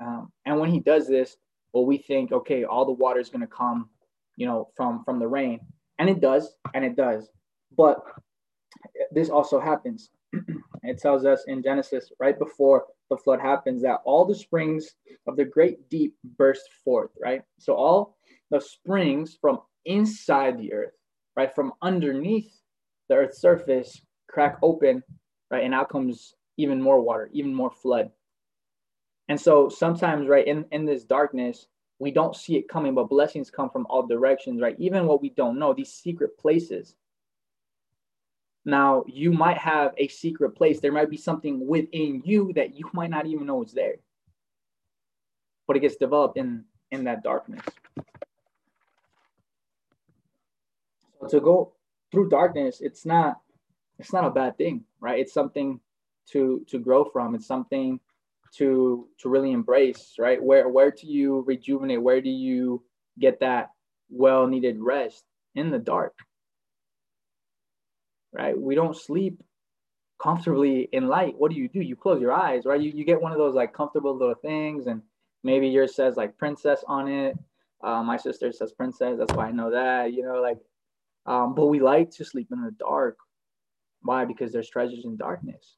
Um, 0.00 0.32
and 0.46 0.60
when 0.60 0.70
He 0.70 0.80
does 0.80 1.08
this, 1.08 1.36
well, 1.72 1.84
we 1.86 1.98
think, 1.98 2.32
okay, 2.32 2.64
all 2.64 2.84
the 2.84 2.92
water 2.92 3.18
is 3.20 3.28
going 3.30 3.40
to 3.40 3.46
come, 3.48 3.88
you 4.36 4.46
know, 4.46 4.68
from 4.76 5.04
from 5.04 5.18
the 5.18 5.28
rain, 5.28 5.60
and 5.98 6.08
it 6.08 6.20
does, 6.20 6.54
and 6.74 6.84
it 6.84 6.96
does. 6.96 7.28
But 7.76 8.02
this 9.12 9.30
also 9.30 9.60
happens. 9.60 10.10
it 10.82 10.98
tells 10.98 11.24
us 11.24 11.44
in 11.46 11.62
Genesis, 11.62 12.10
right 12.18 12.38
before 12.38 12.84
the 13.10 13.16
flood 13.16 13.40
happens, 13.40 13.82
that 13.82 14.00
all 14.04 14.24
the 14.24 14.34
springs 14.34 14.94
of 15.26 15.36
the 15.36 15.44
great 15.44 15.88
deep 15.90 16.14
burst 16.38 16.68
forth, 16.84 17.10
right? 17.22 17.42
So 17.58 17.74
all 17.74 18.16
the 18.50 18.60
springs 18.60 19.36
from 19.40 19.60
inside 19.84 20.58
the 20.58 20.72
earth, 20.72 20.94
right, 21.36 21.54
from 21.54 21.72
underneath 21.82 22.52
the 23.08 23.16
earth's 23.16 23.40
surface, 23.40 24.00
crack 24.28 24.58
open, 24.62 25.02
right, 25.50 25.64
and 25.64 25.74
out 25.74 25.90
comes 25.90 26.34
even 26.56 26.80
more 26.80 27.00
water, 27.00 27.28
even 27.32 27.54
more 27.54 27.70
flood. 27.70 28.10
And 29.28 29.40
so 29.40 29.68
sometimes, 29.68 30.28
right, 30.28 30.46
in, 30.46 30.64
in 30.72 30.84
this 30.84 31.04
darkness, 31.04 31.66
we 32.02 32.10
don't 32.10 32.34
see 32.34 32.56
it 32.56 32.68
coming, 32.68 32.96
but 32.96 33.08
blessings 33.08 33.48
come 33.48 33.70
from 33.70 33.86
all 33.88 34.04
directions, 34.04 34.60
right? 34.60 34.74
Even 34.80 35.06
what 35.06 35.22
we 35.22 35.30
don't 35.30 35.56
know, 35.56 35.72
these 35.72 35.92
secret 35.92 36.36
places. 36.36 36.96
Now, 38.64 39.04
you 39.06 39.30
might 39.30 39.56
have 39.58 39.92
a 39.96 40.08
secret 40.08 40.56
place. 40.56 40.80
There 40.80 40.90
might 40.90 41.10
be 41.10 41.16
something 41.16 41.64
within 41.64 42.20
you 42.24 42.52
that 42.54 42.74
you 42.74 42.90
might 42.92 43.10
not 43.10 43.26
even 43.26 43.46
know 43.46 43.62
is 43.62 43.72
there. 43.72 43.94
But 45.68 45.76
it 45.76 45.80
gets 45.80 45.94
developed 45.94 46.36
in 46.36 46.64
in 46.90 47.04
that 47.04 47.22
darkness. 47.22 47.64
So 51.20 51.28
to 51.28 51.40
go 51.40 51.72
through 52.10 52.30
darkness, 52.30 52.80
it's 52.80 53.06
not 53.06 53.40
it's 54.00 54.12
not 54.12 54.24
a 54.24 54.30
bad 54.30 54.58
thing, 54.58 54.82
right? 54.98 55.20
It's 55.20 55.32
something 55.32 55.78
to 56.32 56.64
to 56.66 56.80
grow 56.80 57.04
from. 57.04 57.36
It's 57.36 57.46
something 57.46 58.00
to 58.58 59.08
to 59.18 59.28
really 59.28 59.52
embrace, 59.52 60.14
right? 60.18 60.42
Where 60.42 60.68
where 60.68 60.90
do 60.90 61.06
you 61.06 61.44
rejuvenate? 61.46 62.02
Where 62.02 62.20
do 62.20 62.30
you 62.30 62.82
get 63.18 63.40
that 63.40 63.70
well 64.10 64.46
needed 64.46 64.78
rest 64.80 65.24
in 65.54 65.70
the 65.70 65.78
dark? 65.78 66.14
Right? 68.32 68.58
We 68.58 68.74
don't 68.74 68.96
sleep 68.96 69.42
comfortably 70.22 70.88
in 70.92 71.08
light. 71.08 71.34
What 71.36 71.50
do 71.50 71.56
you 71.56 71.68
do? 71.68 71.80
You 71.80 71.96
close 71.96 72.20
your 72.20 72.32
eyes, 72.32 72.64
right? 72.64 72.80
You, 72.80 72.92
you 72.94 73.04
get 73.04 73.20
one 73.20 73.32
of 73.32 73.38
those 73.38 73.54
like 73.54 73.72
comfortable 73.72 74.16
little 74.16 74.34
things, 74.34 74.86
and 74.86 75.02
maybe 75.42 75.68
yours 75.68 75.94
says 75.94 76.16
like 76.16 76.38
princess 76.38 76.84
on 76.86 77.08
it. 77.08 77.36
Uh, 77.82 78.02
my 78.02 78.16
sister 78.16 78.52
says 78.52 78.72
princess. 78.72 79.18
That's 79.18 79.32
why 79.32 79.48
I 79.48 79.52
know 79.52 79.70
that. 79.70 80.12
You 80.12 80.24
know, 80.24 80.40
like, 80.40 80.58
um, 81.26 81.54
but 81.54 81.66
we 81.66 81.80
like 81.80 82.10
to 82.12 82.24
sleep 82.24 82.48
in 82.52 82.62
the 82.62 82.70
dark. 82.70 83.18
Why? 84.02 84.24
Because 84.24 84.52
there's 84.52 84.70
treasures 84.70 85.04
in 85.04 85.16
darkness. 85.16 85.76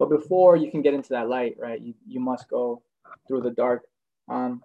But 0.00 0.08
before 0.08 0.56
you 0.56 0.70
can 0.70 0.80
get 0.80 0.94
into 0.94 1.10
that 1.10 1.28
light, 1.28 1.56
right, 1.58 1.78
you, 1.78 1.92
you 2.08 2.20
must 2.20 2.48
go 2.48 2.82
through 3.28 3.42
the 3.42 3.50
dark. 3.50 3.82
Um, 4.28 4.62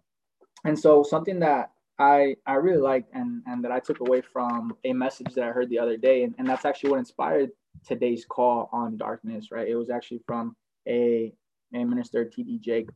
and 0.63 0.79
so 0.79 1.03
something 1.03 1.39
that 1.39 1.71
I 1.99 2.37
I 2.45 2.53
really 2.53 2.81
liked 2.81 3.13
and 3.13 3.43
and 3.45 3.61
that 3.63 3.71
I 3.71 3.79
took 3.79 3.99
away 3.99 4.21
from 4.21 4.75
a 4.85 4.93
message 4.93 5.33
that 5.35 5.43
I 5.43 5.49
heard 5.49 5.69
the 5.69 5.77
other 5.77 5.97
day, 5.97 6.23
and, 6.23 6.33
and 6.37 6.47
that's 6.47 6.63
actually 6.63 6.91
what 6.91 6.99
inspired 6.99 7.51
today's 7.85 8.25
call 8.25 8.69
on 8.71 8.95
darkness, 8.95 9.51
right? 9.51 9.67
It 9.67 9.75
was 9.75 9.89
actually 9.89 10.21
from 10.25 10.55
a, 10.87 11.33
a 11.73 11.83
minister, 11.83 12.23
T.D. 12.23 12.59
Jakes. 12.59 12.93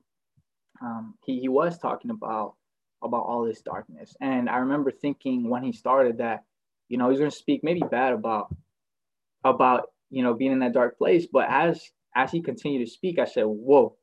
Um, 0.81 1.15
he, 1.25 1.41
he 1.41 1.49
was 1.49 1.77
talking 1.77 2.09
about 2.09 2.55
about 3.03 3.25
all 3.25 3.43
this 3.43 3.61
darkness. 3.61 4.15
And 4.21 4.49
I 4.49 4.57
remember 4.57 4.91
thinking 4.91 5.49
when 5.49 5.63
he 5.63 5.73
started 5.73 6.19
that, 6.19 6.45
you 6.87 6.97
know, 6.97 7.09
he's 7.09 7.19
gonna 7.19 7.31
speak 7.31 7.65
maybe 7.65 7.81
bad 7.91 8.13
about 8.13 8.55
about 9.43 9.91
you 10.09 10.23
know 10.23 10.33
being 10.33 10.53
in 10.53 10.59
that 10.59 10.73
dark 10.73 10.97
place, 10.97 11.27
but 11.29 11.45
as 11.49 11.91
as 12.15 12.31
he 12.31 12.41
continued 12.41 12.85
to 12.85 12.91
speak, 12.91 13.19
I 13.19 13.25
said, 13.25 13.43
whoa, 13.43 13.95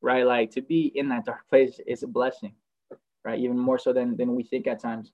right? 0.00 0.26
Like 0.26 0.50
to 0.52 0.62
be 0.62 0.92
in 0.94 1.08
that 1.10 1.24
dark 1.24 1.48
place 1.48 1.80
is 1.86 2.02
a 2.02 2.06
blessing, 2.06 2.54
right? 3.24 3.38
Even 3.38 3.58
more 3.58 3.78
so 3.78 3.92
than, 3.92 4.16
than 4.16 4.34
we 4.34 4.42
think 4.42 4.66
at 4.66 4.80
times. 4.80 5.12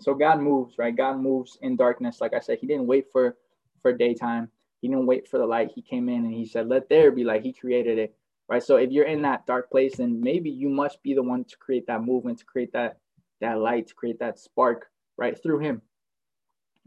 So 0.00 0.14
God 0.14 0.40
moves, 0.40 0.78
right? 0.78 0.96
God 0.96 1.18
moves 1.18 1.58
in 1.60 1.76
darkness. 1.76 2.20
Like 2.20 2.34
I 2.34 2.40
said, 2.40 2.58
he 2.58 2.66
didn't 2.66 2.86
wait 2.86 3.06
for, 3.12 3.36
for 3.82 3.92
daytime. 3.92 4.48
He 4.80 4.88
didn't 4.88 5.06
wait 5.06 5.28
for 5.28 5.38
the 5.38 5.46
light. 5.46 5.70
He 5.74 5.82
came 5.82 6.08
in 6.08 6.24
and 6.24 6.32
he 6.32 6.46
said, 6.46 6.68
let 6.68 6.88
there 6.88 7.10
be 7.12 7.24
light. 7.24 7.42
He 7.42 7.52
created 7.52 7.98
it, 7.98 8.14
right? 8.48 8.62
So 8.62 8.76
if 8.76 8.90
you're 8.90 9.04
in 9.04 9.22
that 9.22 9.46
dark 9.46 9.70
place, 9.70 9.96
then 9.96 10.20
maybe 10.22 10.50
you 10.50 10.70
must 10.70 11.02
be 11.02 11.12
the 11.12 11.22
one 11.22 11.44
to 11.44 11.56
create 11.58 11.86
that 11.86 12.02
movement, 12.02 12.38
to 12.38 12.46
create 12.46 12.72
that, 12.72 12.98
that 13.42 13.58
light, 13.58 13.88
to 13.88 13.94
create 13.94 14.18
that 14.20 14.38
spark, 14.38 14.86
right? 15.18 15.40
Through 15.42 15.58
him 15.58 15.82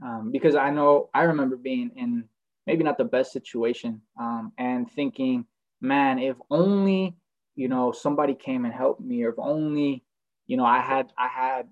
um, 0.01 0.31
because 0.31 0.55
I 0.55 0.69
know 0.69 1.09
I 1.13 1.23
remember 1.23 1.55
being 1.55 1.91
in 1.95 2.25
maybe 2.65 2.83
not 2.83 2.97
the 2.97 3.03
best 3.05 3.31
situation 3.31 4.01
um, 4.19 4.51
and 4.57 4.89
thinking, 4.89 5.45
man, 5.81 6.19
if 6.19 6.37
only 6.49 7.15
you 7.55 7.67
know 7.67 7.91
somebody 7.91 8.33
came 8.33 8.65
and 8.65 8.73
helped 8.73 9.01
me, 9.01 9.23
or 9.23 9.29
if 9.29 9.35
only 9.37 10.03
you 10.47 10.57
know 10.57 10.65
I 10.65 10.79
had 10.79 11.11
I 11.17 11.27
had 11.27 11.67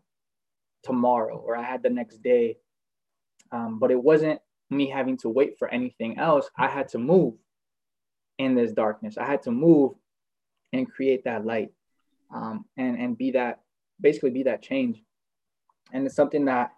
tomorrow 0.84 1.38
or 1.38 1.56
I 1.56 1.64
had 1.64 1.84
the 1.84 1.90
next 1.90 2.22
day, 2.22 2.58
um, 3.52 3.80
but 3.80 3.92
it 3.92 4.02
wasn't 4.02 4.40
me 4.70 4.90
having 4.90 5.18
to 5.18 5.30
wait 5.30 5.58
for 5.58 5.68
anything 5.68 6.18
else. 6.18 6.50
I 6.58 6.68
had 6.68 6.88
to 6.90 6.98
move 6.98 7.36
in 8.38 8.56
this 8.56 8.72
darkness. 8.72 9.18
I 9.18 9.26
had 9.26 9.44
to 9.44 9.52
move 9.52 9.94
and 10.74 10.90
create 10.90 11.26
that 11.26 11.46
light 11.46 11.72
um, 12.34 12.66
and 12.78 12.98
and 12.98 13.18
be 13.18 13.32
that 13.32 13.60
basically 14.00 14.32
be 14.32 14.44
that 14.44 14.62
change. 14.62 15.02
And 15.94 16.06
it's 16.06 16.16
something 16.16 16.46
that 16.46 16.72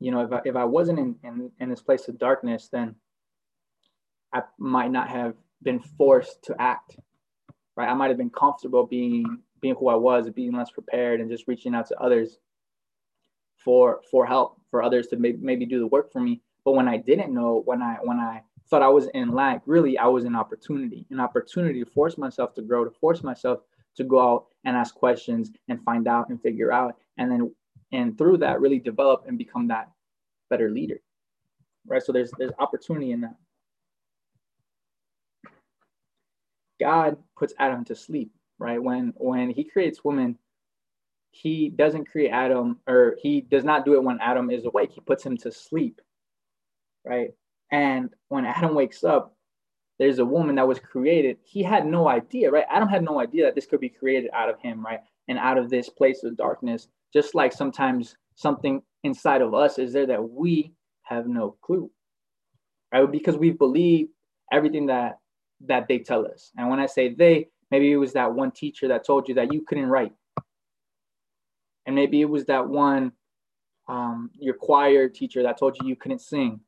you 0.00 0.10
know, 0.10 0.20
if 0.20 0.32
I, 0.32 0.40
if 0.44 0.56
I 0.56 0.64
wasn't 0.64 0.98
in, 0.98 1.16
in, 1.22 1.50
in 1.60 1.68
this 1.68 1.82
place 1.82 2.08
of 2.08 2.18
darkness, 2.18 2.68
then 2.72 2.94
I 4.32 4.42
might 4.58 4.90
not 4.90 5.08
have 5.08 5.34
been 5.62 5.80
forced 5.80 6.42
to 6.44 6.56
act, 6.60 6.96
right? 7.76 7.88
I 7.88 7.94
might 7.94 8.08
have 8.08 8.18
been 8.18 8.30
comfortable 8.30 8.86
being 8.86 9.38
being 9.60 9.76
who 9.76 9.88
I 9.88 9.94
was, 9.94 10.28
being 10.28 10.52
less 10.52 10.70
prepared, 10.70 11.20
and 11.20 11.30
just 11.30 11.48
reaching 11.48 11.74
out 11.74 11.86
to 11.88 11.98
others 11.98 12.38
for 13.64 14.00
for 14.10 14.26
help, 14.26 14.60
for 14.70 14.82
others 14.82 15.06
to 15.08 15.16
maybe, 15.16 15.38
maybe 15.40 15.66
do 15.66 15.78
the 15.78 15.86
work 15.86 16.12
for 16.12 16.20
me. 16.20 16.42
But 16.64 16.72
when 16.72 16.88
I 16.88 16.98
didn't 16.98 17.32
know, 17.32 17.62
when 17.64 17.80
I 17.80 17.96
when 18.02 18.18
I 18.18 18.42
thought 18.68 18.82
I 18.82 18.88
was 18.88 19.06
in 19.14 19.32
lack, 19.32 19.62
really 19.66 19.96
I 19.96 20.06
was 20.06 20.24
in 20.24 20.34
opportunity, 20.34 21.06
an 21.10 21.20
opportunity 21.20 21.82
to 21.82 21.90
force 21.90 22.18
myself 22.18 22.54
to 22.54 22.62
grow, 22.62 22.84
to 22.84 22.90
force 22.90 23.22
myself 23.22 23.60
to 23.96 24.04
go 24.04 24.20
out 24.20 24.46
and 24.64 24.76
ask 24.76 24.94
questions 24.94 25.52
and 25.68 25.82
find 25.84 26.08
out 26.08 26.28
and 26.28 26.42
figure 26.42 26.72
out, 26.72 26.96
and 27.16 27.30
then 27.30 27.54
and 27.92 28.16
through 28.18 28.38
that 28.38 28.60
really 28.60 28.78
develop 28.78 29.24
and 29.26 29.38
become 29.38 29.68
that 29.68 29.90
better 30.50 30.70
leader 30.70 31.00
right? 31.86 32.02
So 32.02 32.12
there's 32.12 32.30
there's 32.38 32.52
opportunity 32.58 33.12
in 33.12 33.22
that. 33.22 33.36
God 36.80 37.16
puts 37.36 37.54
adam 37.58 37.84
to 37.86 37.94
sleep 37.94 38.32
right? 38.58 38.82
When 38.82 39.12
when 39.16 39.50
he 39.50 39.64
creates 39.64 40.04
woman 40.04 40.38
he 41.30 41.68
doesn't 41.68 42.04
create 42.06 42.30
adam 42.30 42.78
or 42.86 43.16
he 43.20 43.40
does 43.40 43.64
not 43.64 43.84
do 43.84 43.94
it 43.94 44.02
when 44.02 44.20
adam 44.20 44.50
is 44.50 44.64
awake. 44.64 44.92
He 44.92 45.00
puts 45.00 45.24
him 45.24 45.36
to 45.38 45.52
sleep 45.52 46.00
right? 47.04 47.30
And 47.70 48.10
when 48.28 48.44
adam 48.44 48.74
wakes 48.74 49.04
up 49.04 49.36
there's 49.98 50.18
a 50.18 50.24
woman 50.24 50.56
that 50.56 50.66
was 50.66 50.80
created. 50.80 51.38
He 51.44 51.62
had 51.62 51.86
no 51.86 52.08
idea 52.08 52.50
right? 52.50 52.66
Adam 52.70 52.88
had 52.88 53.04
no 53.04 53.20
idea 53.20 53.44
that 53.44 53.54
this 53.54 53.66
could 53.66 53.80
be 53.80 53.88
created 53.88 54.30
out 54.32 54.48
of 54.48 54.60
him 54.60 54.84
right? 54.84 55.00
And 55.28 55.38
out 55.38 55.58
of 55.58 55.70
this 55.70 55.88
place 55.88 56.22
of 56.24 56.36
darkness 56.36 56.88
just 57.14 57.34
like 57.34 57.52
sometimes 57.52 58.16
something 58.34 58.82
inside 59.04 59.40
of 59.40 59.54
us 59.54 59.78
is 59.78 59.92
there 59.92 60.06
that 60.06 60.30
we 60.30 60.72
have 61.04 61.26
no 61.26 61.56
clue 61.62 61.90
right? 62.94 63.10
Because 63.10 63.36
we 63.36 63.50
believe 63.50 64.08
everything 64.52 64.86
that 64.86 65.18
that 65.66 65.88
they 65.88 65.98
tell 65.98 66.26
us. 66.26 66.50
And 66.56 66.68
when 66.68 66.80
i 66.80 66.86
say 66.86 67.14
they 67.14 67.48
maybe 67.70 67.90
it 67.92 67.96
was 67.96 68.12
that 68.12 68.32
one 68.32 68.50
teacher 68.50 68.88
that 68.88 69.04
told 69.04 69.28
you 69.28 69.34
that 69.34 69.52
you 69.52 69.62
couldn't 69.62 69.86
write. 69.86 70.12
And 71.86 71.94
maybe 71.94 72.20
it 72.20 72.28
was 72.28 72.44
that 72.46 72.66
one 72.66 73.12
um, 73.86 74.30
your 74.38 74.54
choir 74.54 75.08
teacher 75.08 75.42
that 75.42 75.58
told 75.58 75.76
you 75.80 75.88
you 75.88 75.96
couldn't 75.96 76.20
sing. 76.20 76.60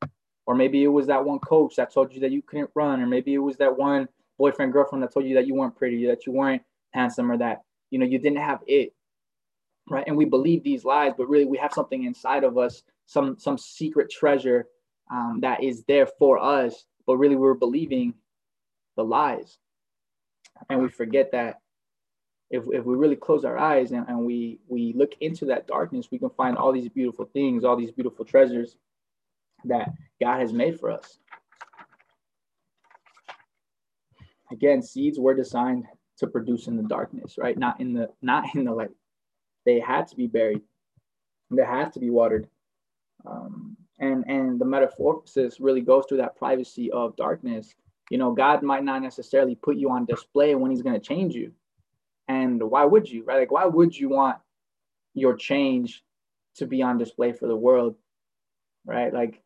Or 0.46 0.54
maybe 0.54 0.84
it 0.84 0.88
was 0.88 1.06
that 1.06 1.24
one 1.24 1.38
coach 1.40 1.76
that 1.76 1.92
told 1.92 2.12
you 2.12 2.20
that 2.20 2.30
you 2.30 2.42
couldn't 2.42 2.70
run. 2.74 3.00
Or 3.00 3.06
maybe 3.06 3.34
it 3.34 3.38
was 3.38 3.56
that 3.56 3.76
one 3.76 4.06
boyfriend 4.38 4.72
girlfriend 4.72 5.02
that 5.02 5.12
told 5.12 5.24
you 5.26 5.34
that 5.34 5.46
you 5.46 5.54
weren't 5.54 5.74
pretty 5.74 6.06
that 6.06 6.26
you 6.26 6.32
weren't 6.32 6.62
handsome 6.92 7.30
or 7.32 7.38
that 7.38 7.62
you 7.90 7.98
know 7.98 8.06
you 8.06 8.18
didn't 8.18 8.38
have 8.38 8.60
it 8.66 8.94
right 9.88 10.04
and 10.06 10.16
we 10.16 10.24
believe 10.24 10.62
these 10.62 10.84
lies 10.84 11.12
but 11.16 11.28
really 11.28 11.44
we 11.44 11.58
have 11.58 11.72
something 11.72 12.04
inside 12.04 12.44
of 12.44 12.58
us 12.58 12.82
some 13.06 13.38
some 13.38 13.58
secret 13.58 14.10
treasure 14.10 14.66
um, 15.10 15.38
that 15.40 15.62
is 15.62 15.84
there 15.84 16.06
for 16.06 16.38
us 16.38 16.84
but 17.06 17.16
really 17.16 17.36
we're 17.36 17.54
believing 17.54 18.14
the 18.96 19.04
lies 19.04 19.58
and 20.70 20.80
we 20.80 20.88
forget 20.88 21.30
that 21.32 21.60
if, 22.48 22.62
if 22.72 22.84
we 22.84 22.94
really 22.94 23.16
close 23.16 23.44
our 23.44 23.58
eyes 23.58 23.92
and, 23.92 24.06
and 24.08 24.18
we 24.18 24.58
we 24.68 24.92
look 24.96 25.12
into 25.20 25.44
that 25.44 25.66
darkness 25.66 26.08
we 26.10 26.18
can 26.18 26.30
find 26.30 26.56
all 26.56 26.72
these 26.72 26.88
beautiful 26.88 27.28
things 27.32 27.64
all 27.64 27.76
these 27.76 27.92
beautiful 27.92 28.24
treasures 28.24 28.76
that 29.64 29.92
god 30.20 30.40
has 30.40 30.52
made 30.52 30.78
for 30.78 30.90
us 30.90 31.18
again, 34.50 34.82
seeds 34.82 35.18
were 35.18 35.34
designed 35.34 35.84
to 36.18 36.26
produce 36.26 36.66
in 36.66 36.76
the 36.76 36.82
darkness, 36.82 37.36
right? 37.38 37.56
Not 37.58 37.80
in 37.80 37.92
the 37.92 38.10
not 38.22 38.54
in 38.54 38.64
the 38.64 38.72
light. 38.72 38.90
They 39.66 39.80
had 39.80 40.06
to 40.08 40.16
be 40.16 40.26
buried. 40.26 40.62
They 41.50 41.64
had 41.64 41.92
to 41.92 42.00
be 42.00 42.10
watered. 42.10 42.48
Um, 43.26 43.76
and 43.98 44.24
and 44.28 44.60
the 44.60 44.64
metamorphosis 44.64 45.60
really 45.60 45.80
goes 45.80 46.04
through 46.08 46.18
that 46.18 46.36
privacy 46.36 46.90
of 46.92 47.16
darkness. 47.16 47.74
You 48.10 48.18
know, 48.18 48.32
God 48.32 48.62
might 48.62 48.84
not 48.84 49.02
necessarily 49.02 49.56
put 49.56 49.76
you 49.76 49.90
on 49.90 50.06
display 50.06 50.54
when 50.54 50.70
He's 50.70 50.82
going 50.82 50.98
to 50.98 51.06
change 51.06 51.34
you. 51.34 51.52
And 52.28 52.62
why 52.62 52.84
would 52.84 53.08
you, 53.08 53.24
right? 53.24 53.40
Like, 53.40 53.50
why 53.50 53.66
would 53.66 53.96
you 53.96 54.08
want 54.08 54.38
your 55.14 55.34
change 55.34 56.04
to 56.56 56.66
be 56.66 56.82
on 56.82 56.98
display 56.98 57.32
for 57.32 57.46
the 57.46 57.56
world, 57.56 57.96
right? 58.84 59.12
Like, 59.12 59.42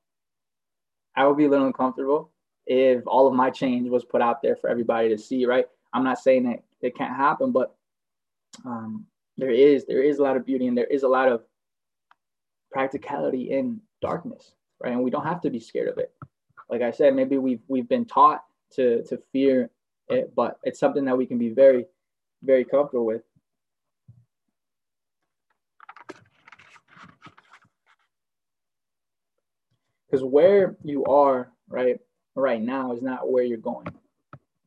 I 1.16 1.26
would 1.26 1.36
be 1.36 1.44
a 1.44 1.48
little 1.48 1.66
uncomfortable 1.66 2.30
if 2.66 3.02
all 3.06 3.26
of 3.26 3.34
my 3.34 3.50
change 3.50 3.88
was 3.88 4.04
put 4.04 4.22
out 4.22 4.42
there 4.42 4.56
for 4.56 4.70
everybody 4.70 5.08
to 5.08 5.18
see, 5.18 5.44
right? 5.44 5.66
I'm 5.92 6.04
not 6.04 6.18
saying 6.18 6.44
that 6.44 6.62
it 6.80 6.96
can't 6.96 7.16
happen, 7.16 7.52
but 7.52 7.74
um, 8.64 9.06
there 9.40 9.50
is 9.50 9.86
there 9.86 10.02
is 10.02 10.18
a 10.18 10.22
lot 10.22 10.36
of 10.36 10.44
beauty 10.44 10.66
and 10.66 10.76
there 10.76 10.86
is 10.86 11.02
a 11.02 11.08
lot 11.08 11.28
of 11.28 11.42
practicality 12.70 13.50
in 13.50 13.80
darkness, 14.00 14.52
right? 14.82 14.92
And 14.92 15.02
we 15.02 15.10
don't 15.10 15.26
have 15.26 15.40
to 15.42 15.50
be 15.50 15.60
scared 15.60 15.88
of 15.88 15.98
it. 15.98 16.12
Like 16.68 16.82
I 16.82 16.90
said, 16.90 17.14
maybe 17.14 17.38
we've 17.38 17.62
we've 17.68 17.88
been 17.88 18.04
taught 18.04 18.44
to 18.74 19.02
to 19.04 19.18
fear 19.32 19.70
it, 20.08 20.34
but 20.34 20.58
it's 20.62 20.78
something 20.78 21.04
that 21.06 21.16
we 21.16 21.26
can 21.26 21.38
be 21.38 21.50
very 21.50 21.86
very 22.42 22.64
comfortable 22.64 23.06
with. 23.06 23.22
Because 30.10 30.24
where 30.24 30.76
you 30.82 31.04
are 31.04 31.52
right 31.68 31.98
right 32.34 32.60
now 32.60 32.92
is 32.92 33.02
not 33.02 33.30
where 33.30 33.44
you're 33.44 33.58
going. 33.58 33.86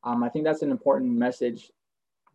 Um, 0.03 0.23
I 0.23 0.29
think 0.29 0.45
that's 0.45 0.61
an 0.61 0.71
important 0.71 1.11
message 1.11 1.71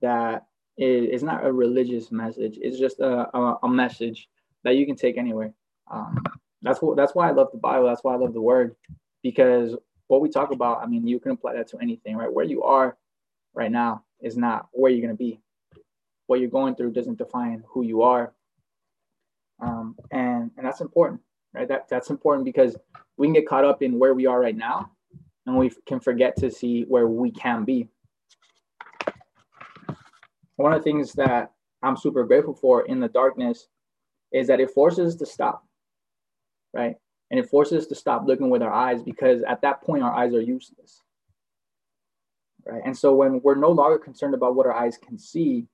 that 0.01 0.47
is 0.79 1.23
not 1.23 1.45
a 1.45 1.53
religious 1.53 2.13
message. 2.13 2.59
It's 2.61 2.79
just 2.79 3.01
a, 3.01 3.37
a, 3.37 3.59
a 3.65 3.69
message 3.69 4.29
that 4.65 4.77
you 4.77 4.87
can 4.87 4.97
take 4.97 5.19
anywhere. 5.19 5.53
Um, 5.91 6.23
that's 6.63 6.81
what 6.81 6.97
that's 6.97 7.15
why 7.15 7.29
I 7.29 7.33
love 7.33 7.49
the 7.53 7.59
Bible. 7.59 7.87
That's 7.87 8.05
why 8.05 8.15
I 8.15 8.17
love 8.17 8.33
the 8.33 8.41
Word, 8.41 8.77
because 9.23 9.77
what 10.07 10.21
we 10.21 10.29
talk 10.29 10.53
about, 10.53 10.83
I 10.83 10.87
mean, 10.87 11.07
you 11.07 11.21
can 11.21 11.33
apply 11.33 11.55
that 11.55 11.69
to 11.69 11.79
anything, 11.79 12.17
right? 12.17 12.33
Where 12.33 12.45
you 12.45 12.63
are 12.63 12.97
right 13.55 13.71
now 13.71 14.05
is 14.21 14.37
not 14.37 14.69
where 14.73 14.91
you're 14.91 15.03
going 15.03 15.15
to 15.15 15.19
be. 15.19 15.41
What 16.27 16.41
you're 16.41 16.49
going 16.49 16.75
through 16.75 16.93
doesn't 16.93 17.19
define 17.19 17.63
who 17.67 17.83
you 17.83 18.03
are, 18.03 18.33
um, 19.61 19.97
and 20.11 20.51
and 20.57 20.67
that's 20.67 20.81
important, 20.81 21.21
right? 21.55 21.69
That 21.69 21.89
that's 21.89 22.11
important 22.11 22.45
because 22.45 22.77
we 23.17 23.27
can 23.27 23.35
get 23.35 23.49
caught 23.49 23.65
up 23.65 23.83
in 23.83 23.99
where 23.99 24.15
we 24.15 24.27
are 24.27 24.41
right 24.41 24.57
now, 24.57 24.91
and 25.47 25.57
we 25.57 25.71
can 25.87 26.01
forget 26.01 26.37
to 26.37 26.51
see 26.51 26.83
where 26.83 27.09
we 27.09 27.31
can 27.31 27.65
be. 27.65 27.89
One 30.59 30.73
of 30.73 30.81
the 30.81 30.85
things 30.85 31.13
that 31.15 31.53
I'm 31.83 31.97
super 31.97 32.25
grateful 32.25 32.55
for 32.55 32.85
in 32.87 33.01
the 33.01 33.09
darkness 33.09 33.67
is 34.33 34.47
that 34.49 34.61
it 34.61 34.71
forces 34.71 35.15
us 35.15 35.19
to 35.21 35.27
stop 35.27 35.65
right? 36.73 36.97
And 37.31 37.39
it 37.39 37.49
forces 37.49 37.83
us 37.83 37.89
to 37.89 37.95
stop 37.95 38.27
looking 38.27 38.51
with 38.51 38.63
our 38.63 38.73
eyes 38.73 39.03
because 39.03 39.43
at 39.43 39.61
that 39.63 39.83
point, 39.83 40.03
our 40.03 40.13
eyes 40.13 40.33
are 40.35 40.41
useless, 40.41 41.03
right? 42.65 42.83
And 42.85 42.97
so 42.97 43.15
when 43.15 43.41
we're 43.43 43.55
no 43.55 43.71
longer 43.71 43.99
concerned 43.99 44.35
about 44.35 44.55
what 44.55 44.67
our 44.67 44.75
eyes 44.75 44.97
can 44.97 45.19
see, 45.19 45.67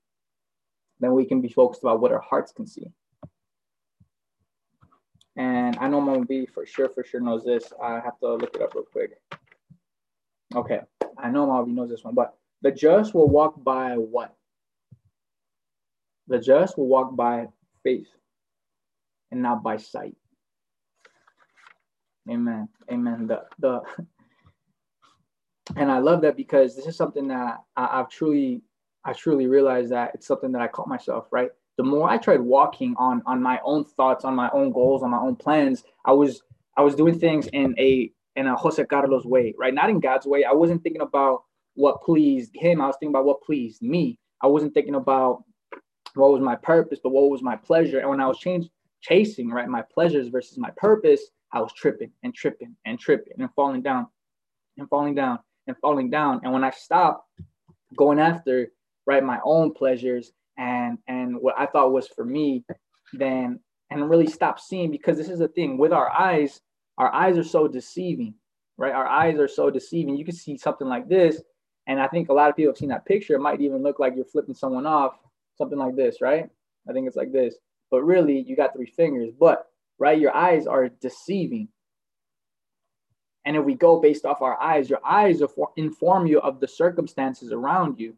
then 1.01 1.13
we 1.13 1.25
can 1.25 1.41
be 1.41 1.49
focused 1.49 1.83
about 1.83 2.01
what 2.01 2.13
our 2.13 2.21
hearts 2.21 2.53
can 2.53 2.67
see. 2.67 2.91
And 5.37 5.77
I 5.79 5.89
know 5.89 6.01
Mama 6.01 6.25
B 6.25 6.47
for 6.47 6.65
sure, 6.65 6.89
for 6.89 7.05
sure 7.05 7.21
knows 7.21 7.45
this. 7.45 7.73
I 7.83 7.95
have 7.95 8.19
to 8.21 8.35
look 8.35 8.55
it 8.55 8.63
up 8.63 8.75
real 8.75 8.85
quick. 8.85 9.11
Okay, 10.55 10.81
I 11.19 11.31
know 11.31 11.47
Mama 11.47 11.67
B 11.67 11.73
knows 11.73 11.91
this 11.91 12.05
one, 12.05 12.15
but 12.15 12.37
the 12.63 12.71
just 12.71 13.15
will 13.15 13.29
walk 13.29 13.63
by 13.63 13.97
what? 13.97 14.35
The 16.29 16.39
just 16.39 16.79
will 16.79 16.87
walk 16.87 17.15
by 17.15 17.49
faith 17.83 18.09
and 19.31 19.43
not 19.43 19.63
by 19.63 19.77
sight. 19.77 20.17
Amen. 22.31 22.69
Amen. 22.91 23.27
The 23.27 23.43
the 23.59 23.83
and 25.77 25.91
I 25.91 25.99
love 25.99 26.23
that 26.23 26.37
because 26.37 26.77
this 26.77 26.87
is 26.87 26.97
something 26.97 27.29
that 27.29 27.59
I, 27.77 27.99
have 27.99 28.09
truly 28.09 28.63
I 29.05 29.13
truly 29.13 29.47
realized 29.47 29.93
that 29.93 30.13
it's 30.15 30.27
something 30.27 30.53
that 30.53 30.63
I 30.63 30.69
caught 30.69 30.89
myself, 30.89 31.29
right? 31.31 31.51
The 31.77 31.83
more 31.83 32.09
I 32.09 32.17
tried 32.17 32.41
walking 32.41 32.95
on 32.97 33.23
on 33.27 33.43
my 33.43 33.61
own 33.65 33.85
thoughts, 33.85 34.25
on 34.25 34.35
my 34.35 34.49
own 34.53 34.73
goals, 34.73 35.03
on 35.03 35.11
my 35.11 35.19
own 35.19 35.37
plans, 35.37 35.85
I 36.05 36.13
was 36.13 36.43
I 36.77 36.83
was 36.83 36.95
doing 36.95 37.19
things 37.19 37.49
in 37.49 37.75
a 37.79 38.11
in 38.37 38.47
a 38.47 38.57
Jose 38.57 38.83
Carlos 38.87 39.25
way, 39.25 39.55
right? 39.59 39.75
Not 39.75 39.91
in 39.91 40.01
God's 40.01 40.27
way. 40.27 40.45
I 40.45 40.53
wasn't 40.53 40.83
thinking 40.83 41.03
about 41.03 41.43
what 41.75 42.03
pleased 42.03 42.53
him. 42.55 42.81
I 42.81 42.87
was 42.87 42.97
thinking 42.99 43.15
about 43.15 43.27
what 43.27 43.43
pleased 43.43 43.83
me. 43.83 44.19
I 44.41 44.47
wasn't 44.47 44.75
thinking 44.75 44.95
about 44.95 45.45
what 46.15 46.33
was 46.33 46.41
my 46.41 46.57
purpose, 46.57 47.01
but 47.03 47.11
what 47.11 47.31
was 47.31 47.43
my 47.43 47.57
pleasure. 47.57 47.99
And 47.99 48.09
when 48.09 48.21
I 48.21 48.27
was 48.27 48.39
change, 48.39 48.69
chasing, 49.01 49.51
right, 49.51 49.69
my 49.69 49.83
pleasures 49.83 50.29
versus 50.29 50.59
my 50.59 50.71
purpose, 50.77 51.23
I 51.53 51.61
was 51.61 51.73
tripping 51.73 52.11
and 52.23 52.35
tripping 52.35 52.77
and 52.85 52.99
tripping 52.99 53.35
and 53.39 53.51
falling 53.55 53.83
down 53.83 54.07
and 54.79 54.89
falling 54.89 55.15
down 55.15 55.39
and 55.67 55.77
falling 55.79 56.11
down. 56.11 56.41
And 56.43 56.53
when 56.53 56.65
I 56.65 56.71
stopped 56.71 57.29
going 57.97 58.19
after 58.19 58.73
right 59.07 59.23
my 59.23 59.39
own 59.45 59.73
pleasures 59.73 60.33
and 60.57 60.99
and 61.09 61.37
what 61.37 61.55
I 61.59 61.67
thought 61.67 61.93
was 61.93 62.09
for 62.09 62.25
me, 62.25 62.65
then 63.13 63.61
and 63.91 64.11
really 64.11 64.27
stop 64.27 64.59
seeing 64.59 64.91
because 64.91 65.17
this 65.17 65.29
is 65.29 65.39
the 65.39 65.49
thing 65.49 65.79
with 65.79 65.93
our 65.93 66.11
eyes, 66.11 66.61
our 66.99 67.13
eyes 67.13 67.39
are 67.39 67.45
so 67.45 67.69
deceiving, 67.69 68.35
right? 68.77 68.93
Our 68.93 69.07
eyes 69.07 69.39
are 69.39 69.49
so 69.49 69.71
deceiving. 69.71 70.17
You 70.17 70.25
can 70.25 70.35
see 70.35 70.57
something 70.57 70.89
like 70.89 71.09
this, 71.09 71.43
and 71.87 72.01
I 72.01 72.09
think 72.09 72.29
a 72.29 72.33
lot 72.33 72.51
of 72.51 72.57
people 72.57 72.73
have 72.73 72.79
seen 72.79 72.89
that 72.89 73.07
picture. 73.07 73.35
It 73.35 73.41
might 73.41 73.61
even 73.61 73.83
look 73.83 73.99
like 73.99 74.15
you're 74.17 74.25
flipping 74.25 74.55
someone 74.55 74.87
off, 74.87 75.19
something 75.57 75.79
like 75.79 75.97
this, 75.97 76.21
right? 76.21 76.49
I 76.89 76.93
think 76.93 77.07
it's 77.07 77.17
like 77.17 77.33
this, 77.33 77.55
but 77.91 78.03
really 78.03 78.41
you 78.41 78.57
got 78.57 78.75
three 78.75 78.87
fingers. 78.87 79.31
But 79.39 79.69
right? 79.99 80.19
Your 80.19 80.35
eyes 80.35 80.67
are 80.67 80.89
deceiving. 80.89 81.69
And 83.45 83.57
if 83.57 83.65
we 83.65 83.75
go 83.75 84.01
based 84.01 84.25
off 84.25 84.43
our 84.43 84.61
eyes, 84.61 84.89
your 84.89 85.05
eyes 85.05 85.43
inform 85.77 86.27
you 86.27 86.41
of 86.41 86.61
the 86.61 86.69
circumstances 86.69 87.53
around 87.53 87.99
you. 87.99 88.15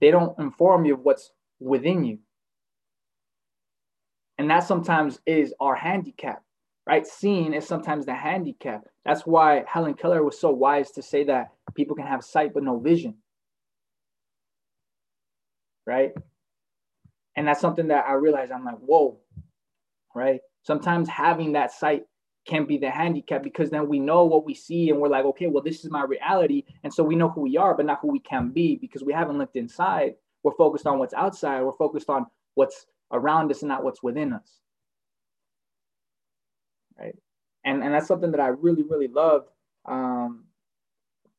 They 0.00 0.10
don't 0.10 0.38
inform 0.38 0.84
you 0.84 0.94
of 0.94 1.00
what's 1.00 1.32
within 1.58 2.04
you. 2.04 2.18
And 4.38 4.50
that 4.50 4.60
sometimes 4.60 5.18
is 5.26 5.54
our 5.58 5.74
handicap, 5.74 6.42
right? 6.86 7.06
Seeing 7.06 7.54
is 7.54 7.66
sometimes 7.66 8.04
the 8.04 8.14
handicap. 8.14 8.84
That's 9.04 9.22
why 9.22 9.64
Helen 9.66 9.94
Keller 9.94 10.22
was 10.22 10.38
so 10.38 10.50
wise 10.50 10.90
to 10.92 11.02
say 11.02 11.24
that 11.24 11.52
people 11.74 11.96
can 11.96 12.06
have 12.06 12.22
sight 12.22 12.52
but 12.52 12.62
no 12.62 12.78
vision, 12.78 13.14
right? 15.86 16.12
And 17.36 17.46
that's 17.46 17.60
something 17.60 17.88
that 17.88 18.06
I 18.08 18.14
realized 18.14 18.50
I'm 18.50 18.64
like, 18.64 18.78
whoa, 18.78 19.18
right? 20.14 20.40
Sometimes 20.62 21.08
having 21.08 21.52
that 21.52 21.72
sight 21.72 22.04
can 22.46 22.64
be 22.64 22.78
the 22.78 22.90
handicap 22.90 23.42
because 23.42 23.70
then 23.70 23.88
we 23.88 23.98
know 23.98 24.24
what 24.24 24.46
we 24.46 24.54
see 24.54 24.90
and 24.90 25.00
we're 25.00 25.08
like, 25.08 25.24
okay, 25.24 25.46
well, 25.46 25.62
this 25.62 25.84
is 25.84 25.90
my 25.90 26.04
reality. 26.04 26.64
And 26.84 26.92
so 26.92 27.02
we 27.02 27.16
know 27.16 27.28
who 27.28 27.42
we 27.42 27.56
are, 27.56 27.74
but 27.74 27.86
not 27.86 27.98
who 28.00 28.10
we 28.10 28.20
can 28.20 28.50
be 28.50 28.76
because 28.76 29.02
we 29.02 29.12
haven't 29.12 29.38
looked 29.38 29.56
inside. 29.56 30.14
We're 30.42 30.52
focused 30.52 30.86
on 30.86 30.98
what's 30.98 31.14
outside, 31.14 31.62
we're 31.62 31.72
focused 31.72 32.08
on 32.08 32.26
what's 32.54 32.86
around 33.12 33.50
us 33.50 33.62
and 33.62 33.68
not 33.68 33.84
what's 33.84 34.02
within 34.02 34.32
us. 34.32 34.60
Right. 36.98 37.16
And, 37.64 37.82
and 37.82 37.92
that's 37.92 38.06
something 38.06 38.30
that 38.30 38.40
I 38.40 38.48
really, 38.48 38.84
really 38.84 39.08
loved. 39.08 39.48
Um, 39.84 40.44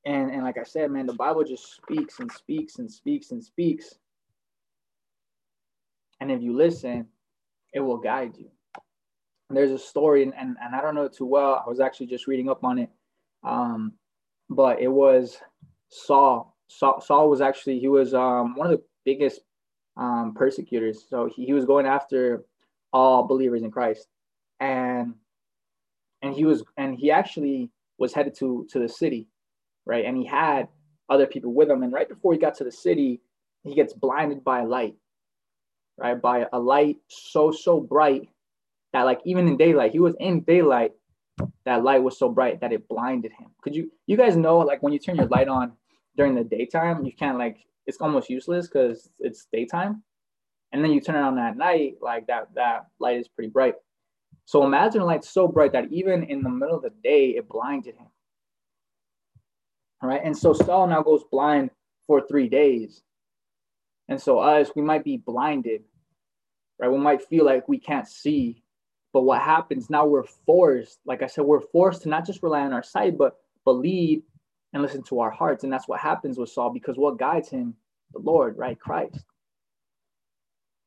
and, 0.05 0.29
and 0.31 0.43
like 0.43 0.57
I 0.57 0.63
said, 0.63 0.91
man, 0.91 1.05
the 1.05 1.13
Bible 1.13 1.43
just 1.43 1.75
speaks 1.75 2.19
and 2.19 2.31
speaks 2.31 2.79
and 2.79 2.91
speaks 2.91 3.31
and 3.31 3.43
speaks. 3.43 3.95
And 6.19 6.32
if 6.32 6.41
you 6.41 6.56
listen, 6.56 7.08
it 7.73 7.80
will 7.80 7.97
guide 7.97 8.38
you 8.38 8.49
there's 9.49 9.71
a 9.71 9.80
story, 9.80 10.23
and, 10.23 10.34
and, 10.38 10.58
and 10.62 10.75
I 10.75 10.82
don't 10.82 10.95
know 10.95 11.06
it 11.06 11.13
too 11.13 11.25
well. 11.25 11.63
I 11.65 11.69
was 11.69 11.80
actually 11.80 12.08
just 12.08 12.27
reading 12.27 12.49
up 12.49 12.63
on 12.63 12.80
it. 12.80 12.89
Um, 13.43 13.93
but 14.49 14.82
it 14.82 14.89
was 14.89 15.38
Saul. 15.89 16.56
Saul. 16.67 16.99
Saul 17.01 17.30
was 17.30 17.39
actually, 17.39 17.80
he 17.80 17.88
was 17.88 18.13
um, 18.13 18.56
one 18.56 18.67
of 18.67 18.77
the 18.77 18.84
biggest 19.06 19.41
um, 19.95 20.34
persecutors. 20.36 21.06
So 21.10 21.30
he, 21.34 21.45
he 21.45 21.53
was 21.53 21.65
going 21.65 21.86
after 21.86 22.43
all 22.91 23.23
believers 23.25 23.63
in 23.63 23.71
Christ. 23.71 24.08
And 24.60 25.13
and 26.23 26.34
he 26.34 26.45
was 26.45 26.63
and 26.77 26.97
he 26.97 27.12
actually 27.12 27.69
was 27.99 28.12
headed 28.12 28.36
to 28.39 28.67
to 28.71 28.80
the 28.80 28.89
city, 28.89 29.27
right? 29.86 30.03
And 30.03 30.17
he 30.17 30.25
had 30.25 30.67
other 31.10 31.27
people 31.27 31.53
with 31.53 31.69
him. 31.69 31.84
And 31.84 31.93
right 31.93 32.10
before 32.10 32.34
he 32.34 32.39
got 32.39 32.56
to 32.56 32.63
the 32.63 32.71
city, 32.71 33.21
he 33.63 33.75
gets 33.75 33.93
blinded 33.93 34.43
by 34.43 34.63
light, 34.63 34.95
right? 35.97 36.21
By 36.21 36.45
a 36.53 36.60
light 36.60 36.97
so 37.07 37.51
so 37.51 37.79
bright 37.79 38.29
that 38.93 39.03
like 39.03 39.19
even 39.25 39.47
in 39.47 39.57
daylight, 39.57 39.91
he 39.91 39.99
was 39.99 40.15
in 40.19 40.41
daylight. 40.41 40.93
That 41.65 41.83
light 41.83 42.01
was 42.01 42.17
so 42.17 42.29
bright 42.29 42.62
that 42.62 42.73
it 42.73 42.88
blinded 42.88 43.31
him. 43.31 43.47
Could 43.62 43.75
you 43.75 43.91
you 44.07 44.17
guys 44.17 44.36
know 44.36 44.60
like 44.60 44.81
when 44.81 44.93
you 44.93 44.99
turn 44.99 45.17
your 45.17 45.27
light 45.27 45.47
on 45.47 45.73
during 46.15 46.36
the 46.36 46.43
daytime, 46.43 47.05
you 47.05 47.12
can't 47.13 47.38
like 47.38 47.57
it's 47.86 47.97
almost 48.01 48.29
useless 48.29 48.67
because 48.67 49.10
it's 49.19 49.47
daytime, 49.51 50.03
and 50.71 50.83
then 50.83 50.91
you 50.91 51.01
turn 51.01 51.15
it 51.15 51.21
on 51.21 51.38
at 51.38 51.57
night, 51.57 51.95
like 52.01 52.27
that 52.27 52.49
that 52.55 52.88
light 52.99 53.17
is 53.17 53.27
pretty 53.27 53.49
bright. 53.49 53.75
So 54.45 54.63
imagine 54.65 55.01
a 55.01 55.05
light 55.05 55.25
so 55.25 55.47
bright 55.47 55.73
that 55.73 55.91
even 55.91 56.23
in 56.23 56.41
the 56.41 56.49
middle 56.49 56.77
of 56.77 56.83
the 56.83 56.93
day, 57.03 57.31
it 57.31 57.49
blinded 57.49 57.95
him. 57.95 58.07
All 60.01 60.10
right. 60.10 60.21
And 60.23 60.38
so 60.38 60.53
Saul 60.53 60.88
now 60.88 61.01
goes 61.01 61.23
blind 61.31 61.71
for 62.05 62.25
three 62.27 62.47
days. 62.47 63.03
And 64.10 64.22
so 64.22 64.39
us, 64.39 64.70
we 64.76 64.82
might 64.82 65.04
be 65.04 65.17
blinded, 65.17 65.84
right? 66.80 66.91
We 66.91 66.98
might 66.98 67.28
feel 67.28 67.46
like 67.46 67.67
we 67.67 67.78
can't 67.78 68.08
see. 68.08 68.63
But 69.13 69.22
what 69.24 69.41
happens 69.41 69.89
now, 69.89 70.06
we're 70.06 70.24
forced, 70.24 71.00
like 71.06 71.22
I 71.22 71.28
said, 71.28 71.46
we're 71.46 71.62
forced 71.62 72.04
to 72.04 72.10
not 72.10 72.26
just 72.26 72.43
rely 72.43 72.62
on 72.62 72.74
our 72.74 72.84
sight, 72.84 73.17
but 73.17 73.38
believe 73.63 74.22
and 74.74 74.82
listen 74.82 75.04
to 75.04 75.20
our 75.20 75.32
hearts. 75.32 75.63
And 75.63 75.74
that's 75.74 75.88
what 75.88 76.00
happens 76.00 76.38
with 76.38 76.50
Saul 76.50 76.72
because 76.72 76.98
what 76.98 77.17
guides 77.17 77.50
him? 77.50 77.74
The 78.13 78.20
Lord, 78.20 78.58
right? 78.58 78.80
Christ. 78.80 79.26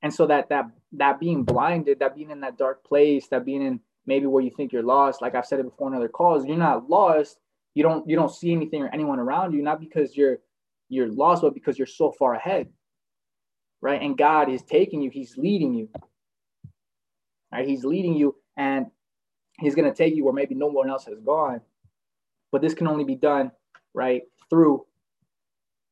And 0.03 0.13
so 0.13 0.27
that 0.27 0.49
that 0.49 0.67
that 0.93 1.21
being 1.21 1.45
blinded, 1.45 1.99
that 1.99 2.15
being 2.17 2.31
in 2.31 2.41
that 2.41 2.57
dark 2.57 2.85
place, 2.85 3.29
that 3.29 3.45
being 3.45 3.63
in 3.63 3.81
maybe 4.07 4.27
where 4.27 4.43
you 4.43 4.51
think 4.51 4.73
you're 4.73 4.83
lost, 4.83 5.21
like 5.21 5.35
I've 5.35 5.47
said 5.47 5.61
it 5.61 5.65
before 5.65 5.89
in 5.89 5.95
other 5.95 6.09
calls, 6.09 6.47
you're 6.47 6.57
not 6.57 6.89
lost. 6.89 7.39
You 7.75 7.83
don't 7.83 8.09
you 8.09 8.17
don't 8.17 8.33
see 8.33 8.53
anything 8.53 8.83
or 8.83 8.89
anyone 8.93 9.19
around 9.19 9.53
you, 9.53 9.63
not 9.63 9.81
because 9.81 10.17
you're 10.17 10.39
you're 10.89 11.11
lost, 11.11 11.43
but 11.43 11.55
because 11.55 11.79
you're 11.79 11.87
so 11.87 12.11
far 12.13 12.35
ahead. 12.35 12.69
Right. 13.83 14.01
And 14.01 14.17
God 14.17 14.51
is 14.51 14.63
taking 14.63 15.01
you, 15.01 15.11
He's 15.11 15.37
leading 15.37 15.75
you. 15.75 15.89
Right? 17.53 17.67
He's 17.67 17.85
leading 17.85 18.15
you 18.15 18.37
and 18.57 18.87
He's 19.59 19.75
gonna 19.75 19.95
take 19.95 20.15
you 20.15 20.25
where 20.25 20.33
maybe 20.33 20.55
no 20.55 20.67
one 20.67 20.91
else 20.91 21.05
has 21.05 21.21
gone. 21.21 21.61
But 22.53 22.63
this 22.63 22.75
can 22.75 22.89
only 22.89 23.05
be 23.05 23.15
done 23.15 23.53
right 23.95 24.23
through 24.49 24.87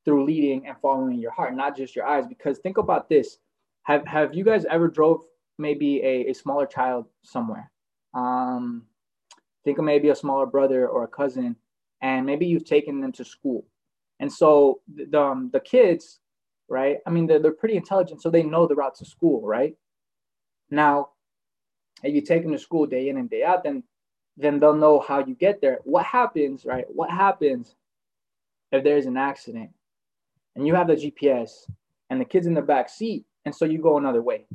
through 0.05 0.25
leading 0.25 0.67
and 0.67 0.77
following 0.81 1.19
your 1.19 1.33
heart, 1.33 1.55
not 1.55 1.77
just 1.77 1.95
your 1.95 2.07
eyes. 2.07 2.27
Because 2.27 2.59
think 2.59 2.79
about 2.79 3.09
this: 3.09 3.39
have 3.83 4.07
have 4.07 4.35
you 4.35 4.45
guys 4.45 4.65
ever 4.65 4.89
drove 4.89 5.21
maybe 5.59 6.03
a, 6.03 6.31
a 6.31 6.35
smaller 6.35 6.67
child 6.67 7.07
somewhere? 7.23 7.71
Um, 8.15 8.85
think 9.65 9.79
of 9.79 9.85
maybe 9.85 10.09
a 10.09 10.15
smaller 10.15 10.47
brother 10.47 10.89
or 10.89 11.05
a 11.05 11.09
cousin, 11.09 11.57
and 12.01 12.25
maybe 12.25 12.47
you've 12.47 12.65
taken 12.65 13.01
them 13.01 13.13
to 13.13 13.25
school, 13.25 13.67
and 14.19 14.33
so 14.33 14.81
the 14.95 15.21
um, 15.21 15.51
the 15.53 15.61
kids, 15.61 16.21
right? 16.69 16.99
I 17.07 17.11
mean, 17.11 17.27
they're, 17.27 17.39
they're 17.39 17.53
pretty 17.53 17.77
intelligent, 17.77 18.23
so 18.23 18.31
they 18.31 18.43
know 18.43 18.67
the 18.67 18.75
route 18.75 18.97
to 18.97 19.05
school, 19.05 19.41
right? 19.47 19.75
Now, 20.71 21.11
if 22.03 22.15
you 22.15 22.21
take 22.21 22.43
them 22.43 22.53
to 22.53 22.59
school 22.59 22.87
day 22.87 23.09
in 23.09 23.17
and 23.17 23.29
day 23.29 23.43
out, 23.43 23.65
then 23.65 23.83
then 24.37 24.61
they'll 24.61 24.75
know 24.75 25.01
how 25.01 25.19
you 25.19 25.35
get 25.35 25.61
there. 25.61 25.81
What 25.83 26.05
happens, 26.05 26.65
right? 26.65 26.85
What 26.89 27.11
happens 27.11 27.75
if 28.71 28.85
there's 28.85 29.07
an 29.07 29.17
accident 29.17 29.71
and 30.55 30.65
you 30.67 30.75
have 30.75 30.87
the 30.87 30.95
GPS 30.95 31.69
and 32.11 32.21
the 32.21 32.25
kid's 32.25 32.47
in 32.47 32.55
the 32.55 32.63
back 32.63 32.89
seat, 32.89 33.25
and 33.45 33.55
so 33.55 33.65
you 33.65 33.79
go 33.79 33.99
another 33.99 34.23
way, 34.23 34.47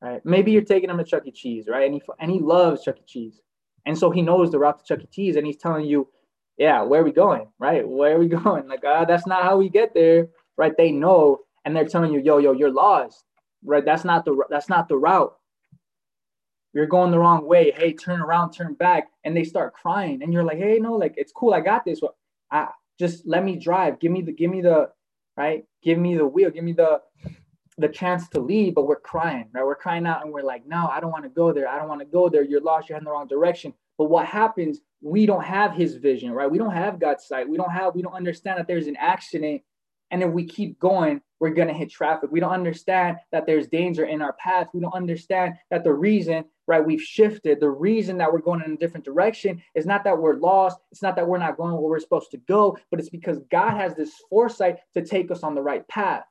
right? 0.00 0.24
Maybe 0.24 0.50
you're 0.52 0.62
taking 0.62 0.90
him 0.90 0.98
to 0.98 1.04
Chuck 1.04 1.26
E. 1.26 1.30
Cheese, 1.30 1.66
right? 1.68 1.84
And 1.84 1.94
he 1.94 2.02
and 2.20 2.30
he 2.30 2.38
loves 2.38 2.82
Chuck 2.82 2.98
E. 2.98 3.02
Cheese, 3.06 3.40
and 3.86 3.96
so 3.96 4.10
he 4.10 4.22
knows 4.22 4.50
the 4.50 4.58
route 4.58 4.78
to 4.78 4.84
Chuck 4.84 5.04
E. 5.04 5.08
Cheese, 5.10 5.36
and 5.36 5.46
he's 5.46 5.56
telling 5.56 5.86
you, 5.86 6.08
yeah, 6.56 6.82
where 6.82 7.00
are 7.00 7.04
we 7.04 7.12
going, 7.12 7.48
right? 7.58 7.86
Where 7.86 8.16
are 8.16 8.18
we 8.18 8.28
going? 8.44 8.68
Like, 8.68 8.82
ah, 8.86 9.04
that's 9.04 9.26
not 9.26 9.42
how 9.42 9.56
we 9.56 9.68
get 9.68 9.94
there, 9.94 10.28
right? 10.58 10.76
They 10.76 10.92
know, 10.92 11.38
and 11.64 11.74
they're 11.74 11.88
telling 11.88 12.12
you, 12.12 12.20
yo, 12.20 12.36
yo, 12.38 12.52
you're 12.52 12.72
lost, 12.72 13.24
right? 13.64 13.84
That's 13.84 14.04
not 14.04 14.26
the 14.26 14.36
that's 14.50 14.68
not 14.68 14.88
the 14.88 14.98
route 14.98 15.32
you're 16.72 16.86
going 16.86 17.10
the 17.10 17.18
wrong 17.18 17.46
way. 17.46 17.72
Hey, 17.76 17.92
turn 17.92 18.20
around, 18.20 18.52
turn 18.52 18.74
back. 18.74 19.08
And 19.24 19.36
they 19.36 19.44
start 19.44 19.74
crying. 19.74 20.22
And 20.22 20.32
you're 20.32 20.44
like, 20.44 20.58
hey, 20.58 20.78
no, 20.78 20.94
like 20.94 21.14
it's 21.16 21.32
cool. 21.32 21.54
I 21.54 21.60
got 21.60 21.84
this. 21.84 22.00
I 22.50 22.68
just 22.98 23.26
let 23.26 23.44
me 23.44 23.56
drive. 23.56 24.00
Give 24.00 24.12
me 24.12 24.22
the, 24.22 24.32
give 24.32 24.50
me 24.50 24.60
the, 24.60 24.90
right? 25.36 25.64
Give 25.82 25.98
me 25.98 26.16
the 26.16 26.26
wheel. 26.26 26.50
Give 26.50 26.64
me 26.64 26.72
the, 26.72 27.00
the 27.78 27.88
chance 27.88 28.28
to 28.30 28.40
leave. 28.40 28.74
But 28.74 28.86
we're 28.86 29.00
crying, 29.00 29.48
right? 29.52 29.64
We're 29.64 29.76
crying 29.76 30.06
out 30.06 30.24
and 30.24 30.32
we're 30.32 30.42
like, 30.42 30.66
no, 30.66 30.86
I 30.86 31.00
don't 31.00 31.10
want 31.10 31.24
to 31.24 31.30
go 31.30 31.52
there. 31.52 31.68
I 31.68 31.78
don't 31.78 31.88
want 31.88 32.00
to 32.00 32.06
go 32.06 32.28
there. 32.28 32.42
You're 32.42 32.60
lost. 32.60 32.88
You're 32.88 32.98
in 32.98 33.04
the 33.04 33.10
wrong 33.10 33.28
direction. 33.28 33.72
But 33.96 34.04
what 34.04 34.26
happens? 34.26 34.80
We 35.00 35.26
don't 35.26 35.44
have 35.44 35.74
his 35.74 35.96
vision, 35.96 36.32
right? 36.32 36.50
We 36.50 36.58
don't 36.58 36.74
have 36.74 37.00
God's 37.00 37.26
sight. 37.26 37.48
We 37.48 37.56
don't 37.56 37.70
have, 37.70 37.94
we 37.94 38.02
don't 38.02 38.14
understand 38.14 38.58
that 38.58 38.66
there's 38.68 38.86
an 38.86 38.96
accident. 38.96 39.62
And 40.10 40.22
if 40.22 40.30
we 40.30 40.44
keep 40.44 40.78
going, 40.78 41.20
we're 41.40 41.50
going 41.50 41.68
to 41.68 41.74
hit 41.74 41.90
traffic. 41.90 42.30
We 42.32 42.40
don't 42.40 42.52
understand 42.52 43.18
that 43.32 43.46
there's 43.46 43.68
danger 43.68 44.06
in 44.06 44.22
our 44.22 44.32
path. 44.34 44.68
We 44.72 44.80
don't 44.80 44.94
understand 44.94 45.54
that 45.70 45.84
the 45.84 45.92
reason 45.92 46.44
right? 46.68 46.84
We've 46.84 47.02
shifted. 47.02 47.58
The 47.58 47.70
reason 47.70 48.18
that 48.18 48.30
we're 48.30 48.42
going 48.42 48.62
in 48.62 48.72
a 48.72 48.76
different 48.76 49.04
direction 49.04 49.60
is 49.74 49.86
not 49.86 50.04
that 50.04 50.16
we're 50.16 50.36
lost. 50.36 50.78
It's 50.92 51.02
not 51.02 51.16
that 51.16 51.26
we're 51.26 51.38
not 51.38 51.56
going 51.56 51.72
where 51.72 51.80
we're 51.80 51.98
supposed 51.98 52.30
to 52.32 52.36
go, 52.36 52.76
but 52.90 53.00
it's 53.00 53.08
because 53.08 53.38
God 53.50 53.70
has 53.70 53.94
this 53.94 54.12
foresight 54.28 54.76
to 54.94 55.02
take 55.02 55.30
us 55.30 55.42
on 55.42 55.54
the 55.54 55.62
right 55.62 55.88
path. 55.88 56.24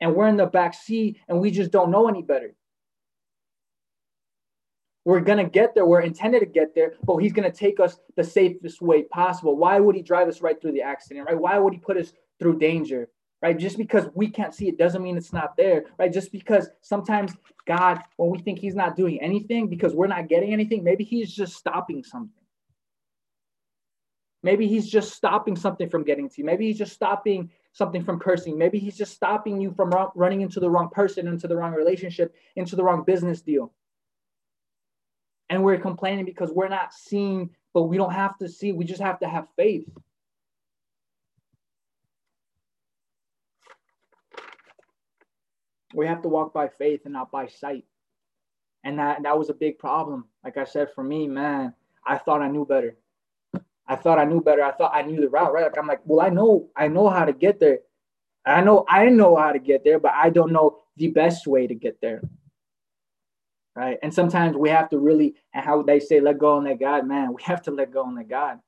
And 0.00 0.16
we're 0.16 0.26
in 0.26 0.36
the 0.36 0.46
back 0.46 0.74
seat 0.74 1.18
and 1.28 1.40
we 1.40 1.52
just 1.52 1.70
don't 1.70 1.92
know 1.92 2.08
any 2.08 2.22
better. 2.22 2.54
We're 5.04 5.20
going 5.20 5.38
to 5.38 5.48
get 5.48 5.74
there. 5.74 5.86
We're 5.86 6.00
intended 6.00 6.40
to 6.40 6.46
get 6.46 6.74
there, 6.74 6.94
but 7.04 7.18
he's 7.18 7.32
going 7.32 7.50
to 7.50 7.56
take 7.56 7.78
us 7.78 7.98
the 8.16 8.24
safest 8.24 8.82
way 8.82 9.04
possible. 9.04 9.56
Why 9.56 9.78
would 9.78 9.94
he 9.94 10.02
drive 10.02 10.28
us 10.28 10.42
right 10.42 10.60
through 10.60 10.72
the 10.72 10.82
accident, 10.82 11.26
right? 11.26 11.38
Why 11.38 11.56
would 11.58 11.72
he 11.72 11.78
put 11.78 11.96
us 11.96 12.12
through 12.40 12.58
danger? 12.58 13.08
right? 13.42 13.58
Just 13.58 13.78
because 13.78 14.06
we 14.14 14.28
can't 14.28 14.54
see 14.54 14.68
it 14.68 14.78
doesn't 14.78 15.02
mean 15.02 15.16
it's 15.16 15.32
not 15.32 15.56
there, 15.56 15.84
right? 15.98 16.12
Just 16.12 16.32
because 16.32 16.68
sometimes 16.82 17.32
God, 17.66 18.00
when 18.16 18.30
we 18.30 18.38
think 18.38 18.58
He's 18.58 18.74
not 18.74 18.96
doing 18.96 19.20
anything 19.20 19.68
because 19.68 19.94
we're 19.94 20.06
not 20.06 20.28
getting 20.28 20.52
anything, 20.52 20.84
maybe 20.84 21.04
He's 21.04 21.32
just 21.32 21.54
stopping 21.54 22.04
something. 22.04 22.30
Maybe 24.42 24.66
He's 24.66 24.88
just 24.88 25.14
stopping 25.14 25.56
something 25.56 25.88
from 25.88 26.04
getting 26.04 26.28
to 26.28 26.34
you. 26.38 26.44
Maybe 26.44 26.66
He's 26.66 26.78
just 26.78 26.92
stopping 26.92 27.50
something 27.72 28.04
from 28.04 28.18
cursing. 28.18 28.58
Maybe 28.58 28.78
He's 28.78 28.96
just 28.96 29.14
stopping 29.14 29.60
you 29.60 29.72
from 29.72 29.92
running 30.14 30.42
into 30.42 30.60
the 30.60 30.70
wrong 30.70 30.90
person, 30.90 31.26
into 31.26 31.48
the 31.48 31.56
wrong 31.56 31.72
relationship, 31.72 32.34
into 32.56 32.76
the 32.76 32.84
wrong 32.84 33.04
business 33.04 33.40
deal. 33.40 33.72
And 35.48 35.64
we're 35.64 35.78
complaining 35.78 36.26
because 36.26 36.50
we're 36.52 36.68
not 36.68 36.92
seeing, 36.92 37.50
but 37.74 37.84
we 37.84 37.96
don't 37.96 38.12
have 38.12 38.38
to 38.38 38.48
see. 38.48 38.72
We 38.72 38.84
just 38.84 39.02
have 39.02 39.18
to 39.20 39.28
have 39.28 39.48
faith. 39.56 39.88
We 45.94 46.06
have 46.06 46.22
to 46.22 46.28
walk 46.28 46.52
by 46.52 46.68
faith 46.68 47.02
and 47.04 47.12
not 47.12 47.30
by 47.30 47.46
sight. 47.46 47.84
And 48.84 48.98
that 48.98 49.22
that 49.22 49.38
was 49.38 49.50
a 49.50 49.54
big 49.54 49.78
problem. 49.78 50.26
Like 50.44 50.56
I 50.56 50.64
said, 50.64 50.88
for 50.94 51.04
me, 51.04 51.26
man, 51.26 51.74
I 52.06 52.18
thought 52.18 52.42
I 52.42 52.48
knew 52.48 52.64
better. 52.64 52.96
I 53.86 53.96
thought 53.96 54.18
I 54.18 54.24
knew 54.24 54.40
better. 54.40 54.62
I 54.62 54.72
thought 54.72 54.94
I 54.94 55.02
knew 55.02 55.20
the 55.20 55.28
route, 55.28 55.52
right? 55.52 55.64
Like 55.64 55.76
I'm 55.76 55.86
like, 55.86 56.00
well, 56.04 56.24
I 56.24 56.30
know, 56.30 56.68
I 56.76 56.88
know 56.88 57.08
how 57.08 57.24
to 57.24 57.32
get 57.32 57.58
there. 57.58 57.80
I 58.46 58.62
know 58.62 58.84
I 58.88 59.06
know 59.06 59.36
how 59.36 59.52
to 59.52 59.58
get 59.58 59.84
there, 59.84 59.98
but 59.98 60.12
I 60.14 60.30
don't 60.30 60.52
know 60.52 60.78
the 60.96 61.08
best 61.08 61.46
way 61.46 61.66
to 61.66 61.74
get 61.74 62.00
there. 62.00 62.22
Right. 63.76 63.98
And 64.02 64.12
sometimes 64.12 64.56
we 64.56 64.68
have 64.70 64.90
to 64.90 64.98
really, 64.98 65.34
and 65.54 65.64
how 65.64 65.82
they 65.82 66.00
say, 66.00 66.20
let 66.20 66.38
go 66.38 66.56
and 66.56 66.66
let 66.66 66.80
God, 66.80 67.06
man, 67.06 67.32
we 67.32 67.42
have 67.42 67.62
to 67.62 67.70
let 67.70 67.92
go 67.92 68.04
and 68.04 68.16
let 68.16 68.28
God. 68.28 68.58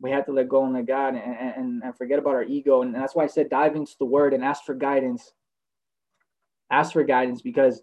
We 0.00 0.10
have 0.12 0.24
to 0.26 0.32
let 0.32 0.48
go 0.48 0.64
and 0.64 0.72
let 0.72 0.86
God 0.86 1.14
and, 1.14 1.56
and, 1.56 1.82
and 1.82 1.96
forget 1.96 2.18
about 2.18 2.34
our 2.34 2.44
ego. 2.44 2.82
And 2.82 2.94
that's 2.94 3.14
why 3.14 3.24
I 3.24 3.26
said 3.26 3.50
dive 3.50 3.76
into 3.76 3.92
the 3.98 4.06
word 4.06 4.32
and 4.32 4.44
ask 4.44 4.64
for 4.64 4.74
guidance 4.74 5.32
ask 6.70 6.92
for 6.92 7.04
guidance 7.04 7.42
because 7.42 7.82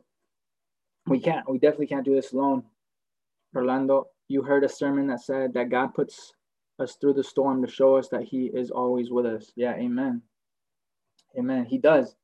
we 1.06 1.20
can't, 1.20 1.50
we 1.50 1.58
definitely 1.58 1.88
can't 1.88 2.06
do 2.06 2.16
this 2.16 2.34
alone. 2.34 2.64
Orlando, 3.56 4.08
you 4.28 4.42
heard 4.42 4.64
a 4.64 4.70
sermon 4.70 5.08
that 5.08 5.22
said 5.22 5.54
that 5.54 5.70
God 5.70 5.94
puts 5.94 6.34
us 6.80 6.96
through 7.00 7.14
the 7.14 7.24
storm 7.24 7.66
to 7.66 7.72
show 7.72 7.96
us 7.96 8.10
that 8.10 8.24
He 8.24 8.52
is 8.54 8.72
always 8.72 9.10
with 9.10 9.26
us. 9.26 9.52
Yeah, 9.56 9.74
amen. 9.74 10.22
Amen. 11.38 11.66
He 11.66 11.78
does, 11.78 12.16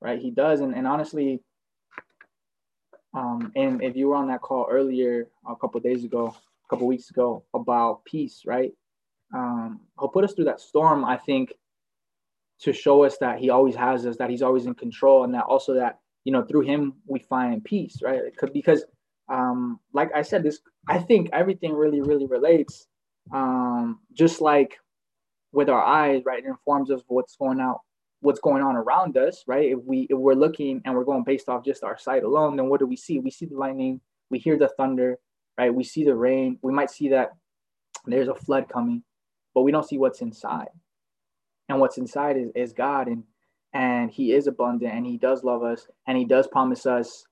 right? 0.00 0.20
He 0.20 0.30
does. 0.30 0.60
And, 0.60 0.74
and 0.74 0.86
honestly, 0.86 1.40
um, 3.14 3.52
and 3.56 3.82
if 3.82 3.96
you 3.96 4.08
were 4.08 4.16
on 4.16 4.28
that 4.28 4.40
call 4.40 4.66
earlier, 4.70 5.28
a 5.48 5.56
couple 5.56 5.80
days 5.80 6.04
ago, 6.04 6.28
a 6.28 6.68
couple 6.68 6.86
weeks 6.86 7.10
ago, 7.10 7.44
about 7.54 8.04
peace, 8.04 8.42
right? 8.46 8.72
Um, 9.34 9.80
he'll 9.98 10.08
put 10.08 10.24
us 10.24 10.32
through 10.32 10.46
that 10.46 10.60
storm, 10.60 11.04
I 11.04 11.16
think, 11.16 11.52
to 12.62 12.72
show 12.72 13.04
us 13.04 13.16
that 13.18 13.38
he 13.38 13.50
always 13.50 13.74
has 13.74 14.06
us, 14.06 14.16
that 14.18 14.30
he's 14.30 14.42
always 14.42 14.66
in 14.66 14.74
control, 14.74 15.24
and 15.24 15.34
that 15.34 15.44
also 15.44 15.74
that 15.74 15.98
you 16.24 16.32
know 16.32 16.42
through 16.42 16.62
him 16.62 16.94
we 17.06 17.18
find 17.20 17.64
peace, 17.64 17.98
right? 18.02 18.20
Because 18.52 18.84
um, 19.28 19.80
like 19.92 20.10
I 20.14 20.22
said, 20.22 20.42
this 20.42 20.60
I 20.88 20.98
think 20.98 21.30
everything 21.32 21.72
really 21.72 22.00
really 22.00 22.26
relates. 22.26 22.86
Um, 23.32 24.00
just 24.12 24.40
like 24.40 24.76
with 25.52 25.68
our 25.68 25.82
eyes, 25.82 26.22
right? 26.24 26.44
It 26.44 26.48
informs 26.48 26.90
us 26.90 27.02
what's 27.08 27.36
going 27.36 27.60
out, 27.60 27.80
what's 28.20 28.40
going 28.40 28.62
on 28.62 28.76
around 28.76 29.16
us, 29.16 29.44
right? 29.46 29.70
If 29.70 29.78
we 29.84 30.06
if 30.10 30.18
we're 30.18 30.34
looking 30.34 30.80
and 30.84 30.94
we're 30.94 31.04
going 31.04 31.24
based 31.24 31.48
off 31.48 31.64
just 31.64 31.84
our 31.84 31.98
sight 31.98 32.24
alone, 32.24 32.56
then 32.56 32.68
what 32.68 32.80
do 32.80 32.86
we 32.86 32.96
see? 32.96 33.18
We 33.18 33.30
see 33.30 33.46
the 33.46 33.56
lightning, 33.56 34.00
we 34.30 34.38
hear 34.38 34.58
the 34.58 34.68
thunder, 34.76 35.18
right? 35.58 35.74
We 35.74 35.84
see 35.84 36.04
the 36.04 36.14
rain. 36.14 36.58
We 36.62 36.72
might 36.72 36.90
see 36.90 37.08
that 37.10 37.30
there's 38.06 38.28
a 38.28 38.34
flood 38.34 38.68
coming, 38.68 39.02
but 39.54 39.62
we 39.62 39.72
don't 39.72 39.86
see 39.86 39.98
what's 39.98 40.22
inside, 40.22 40.68
and 41.70 41.80
what's 41.80 41.98
inside 41.98 42.36
is, 42.36 42.50
is 42.54 42.72
God 42.72 43.06
and 43.06 43.24
and 43.72 44.10
he 44.10 44.32
is 44.32 44.48
abundant 44.48 44.92
and 44.92 45.06
he 45.06 45.16
does 45.16 45.44
love 45.44 45.62
us 45.62 45.86
and 46.06 46.18
he 46.18 46.24
does 46.24 46.48
promise 46.48 46.86
us 46.86 47.24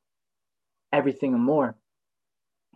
everything 0.93 1.35
and 1.35 1.43
more 1.43 1.77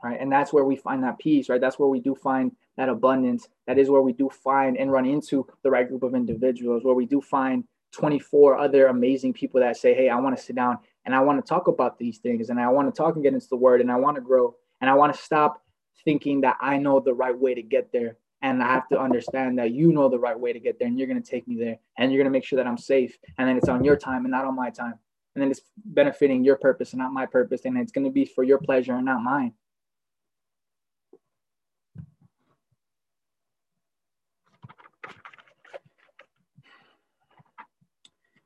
right? 0.02 0.20
And 0.20 0.32
that's 0.32 0.52
where 0.52 0.64
we 0.64 0.76
find 0.76 1.04
that 1.04 1.18
peace 1.18 1.48
right? 1.48 1.60
That's 1.60 1.78
where 1.78 1.88
we 1.88 2.00
do 2.00 2.14
find 2.14 2.52
that 2.76 2.88
abundance. 2.88 3.48
That 3.66 3.78
is 3.78 3.88
where 3.88 4.02
we 4.02 4.12
do 4.12 4.28
find 4.28 4.76
and 4.76 4.90
run 4.90 5.06
into 5.06 5.46
the 5.62 5.70
right 5.70 5.88
group 5.88 6.02
of 6.02 6.14
individuals 6.14 6.82
where 6.82 6.94
we 6.94 7.06
do 7.06 7.20
find 7.20 7.64
24 7.92 8.58
other 8.58 8.86
amazing 8.86 9.34
people 9.34 9.60
that 9.60 9.76
say 9.76 9.92
hey 9.92 10.08
i 10.08 10.16
want 10.16 10.34
to 10.34 10.42
sit 10.42 10.56
down 10.56 10.78
and 11.04 11.14
i 11.14 11.20
want 11.20 11.38
to 11.38 11.46
talk 11.46 11.68
about 11.68 11.98
these 11.98 12.16
things 12.16 12.48
and 12.48 12.58
i 12.58 12.66
want 12.66 12.92
to 12.92 12.96
talk 12.96 13.16
and 13.16 13.22
get 13.22 13.34
into 13.34 13.48
the 13.50 13.56
word 13.56 13.82
and 13.82 13.92
i 13.92 13.96
want 13.96 14.14
to 14.14 14.22
grow 14.22 14.54
and 14.80 14.88
i 14.88 14.94
want 14.94 15.14
to 15.14 15.20
stop 15.20 15.62
thinking 16.02 16.40
that 16.40 16.56
i 16.62 16.78
know 16.78 17.00
the 17.00 17.12
right 17.12 17.38
way 17.38 17.54
to 17.54 17.60
get 17.62 17.92
there 17.92 18.16
and 18.42 18.60
I 18.60 18.66
have 18.66 18.88
to 18.88 18.98
understand 18.98 19.58
that 19.58 19.70
you 19.70 19.92
know 19.92 20.08
the 20.08 20.18
right 20.18 20.38
way 20.38 20.52
to 20.52 20.58
get 20.58 20.78
there 20.78 20.88
and 20.88 20.98
you're 20.98 21.06
going 21.06 21.22
to 21.22 21.30
take 21.30 21.46
me 21.46 21.56
there 21.56 21.78
and 21.96 22.10
you're 22.10 22.18
going 22.18 22.30
to 22.30 22.36
make 22.36 22.44
sure 22.44 22.56
that 22.56 22.66
I'm 22.66 22.76
safe 22.76 23.16
and 23.38 23.48
then 23.48 23.56
it's 23.56 23.68
on 23.68 23.84
your 23.84 23.96
time 23.96 24.24
and 24.24 24.32
not 24.32 24.44
on 24.44 24.56
my 24.56 24.68
time. 24.68 24.94
And 25.34 25.42
then 25.42 25.50
it's 25.50 25.62
benefiting 25.84 26.44
your 26.44 26.56
purpose 26.56 26.92
and 26.92 26.98
not 26.98 27.12
my 27.12 27.24
purpose 27.24 27.64
and 27.64 27.78
it's 27.78 27.92
going 27.92 28.04
to 28.04 28.10
be 28.10 28.24
for 28.24 28.42
your 28.42 28.58
pleasure 28.58 28.94
and 28.94 29.04
not 29.04 29.22
mine. 29.22 29.54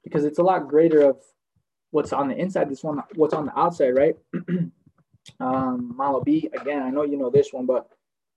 Because 0.04 0.24
it's 0.24 0.38
a 0.38 0.42
lot 0.42 0.68
greater 0.68 1.02
of 1.02 1.16
what's 1.90 2.12
on 2.12 2.28
the 2.28 2.36
inside 2.36 2.70
this 2.70 2.84
one 2.84 3.02
what's 3.14 3.34
on 3.34 3.46
the 3.46 3.58
outside 3.58 3.96
right? 3.96 4.16
Um 5.40 5.92
Mama 5.96 6.20
B 6.20 6.48
again 6.52 6.84
I 6.84 6.90
know 6.90 7.02
you 7.02 7.16
know 7.16 7.30
this 7.30 7.52
one 7.52 7.66
but 7.66 7.88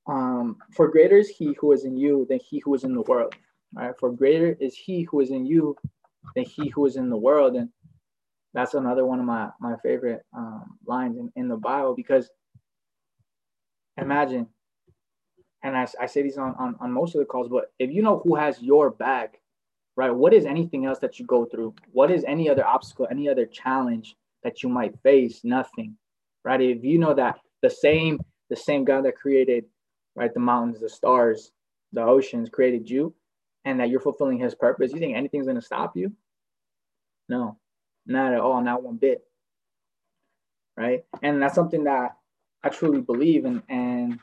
um 0.10 0.58
for 0.72 0.88
greater 0.88 1.18
is 1.18 1.30
he 1.30 1.56
who 1.60 1.72
is 1.72 1.86
in 1.86 1.96
you 1.98 2.26
than 2.30 2.40
he 2.40 2.60
who 2.60 2.74
is 2.74 2.84
in 2.84 2.94
the 2.94 3.02
world 3.04 3.34
right 3.74 3.94
for 4.00 4.12
greater 4.12 4.58
is 4.60 4.76
he 4.76 5.04
who 5.04 5.20
is 5.20 5.32
in 5.32 5.46
you 5.46 5.76
than 6.36 6.46
he 6.46 6.70
who 6.70 6.86
is 6.86 6.96
in 6.96 7.10
the 7.10 7.18
world 7.18 7.56
and 7.56 7.70
that's 8.54 8.74
another 8.74 9.06
one 9.06 9.20
of 9.20 9.26
my 9.26 9.50
my 9.60 9.76
favorite 9.84 10.24
um, 10.36 10.78
lines 10.86 11.18
in, 11.18 11.32
in 11.36 11.48
the 11.48 11.58
Bible 11.58 11.94
because 11.96 12.30
imagine, 13.98 14.48
and 15.64 15.78
I, 15.78 15.88
I 16.00 16.06
say 16.08 16.24
these 16.24 16.38
on, 16.38 16.56
on 16.58 16.76
on 16.80 16.92
most 16.92 17.16
of 17.16 17.20
the 17.20 17.26
calls, 17.26 17.50
but 17.50 17.72
if 17.80 17.92
you 17.92 18.02
know 18.02 18.22
who 18.24 18.36
has 18.36 18.62
your 18.62 18.90
back, 18.90 19.40
right? 19.96 20.10
What 20.10 20.34
is 20.34 20.46
anything 20.46 20.86
else 20.86 21.00
that 21.00 21.20
you 21.20 21.26
go 21.26 21.46
through? 21.46 21.76
What 21.92 22.12
is 22.12 22.24
any 22.26 22.50
other 22.50 22.66
obstacle, 22.66 23.08
any 23.12 23.30
other 23.30 23.46
challenge 23.46 24.16
that 24.44 24.64
you 24.64 24.70
might 24.70 25.00
face? 25.04 25.42
Nothing, 25.44 25.96
right? 26.44 26.62
If 26.62 26.84
you 26.84 26.98
know 26.98 27.14
that 27.14 27.40
the 27.62 27.70
same 27.70 28.20
the 28.50 28.56
same 28.56 28.84
God 28.84 29.06
that 29.06 29.16
created 29.16 29.66
right 30.20 30.34
the 30.34 30.40
mountains, 30.40 30.82
the 30.82 30.90
stars, 30.90 31.52
the 31.94 32.04
oceans 32.04 32.50
created 32.50 32.90
you, 32.90 33.16
and 33.64 33.80
that 33.80 33.90
you're 33.90 34.02
fulfilling 34.02 34.38
His 34.38 34.54
purpose, 34.54 34.92
you 34.92 35.00
think 35.00 35.16
anything's 35.16 35.48
gonna 35.48 35.62
stop 35.62 35.96
you? 35.96 36.12
No, 37.30 37.58
not 38.06 38.34
at 38.34 38.42
all, 38.42 38.62
not 38.62 38.84
one 38.84 38.98
bit. 38.98 39.24
Right. 40.76 41.04
And 41.22 41.42
that's 41.42 41.56
something 41.56 41.86
that 41.86 42.16
I 42.64 42.70
truly 42.70 43.02
believe 43.02 43.46
in. 43.46 43.62
And 43.70 44.20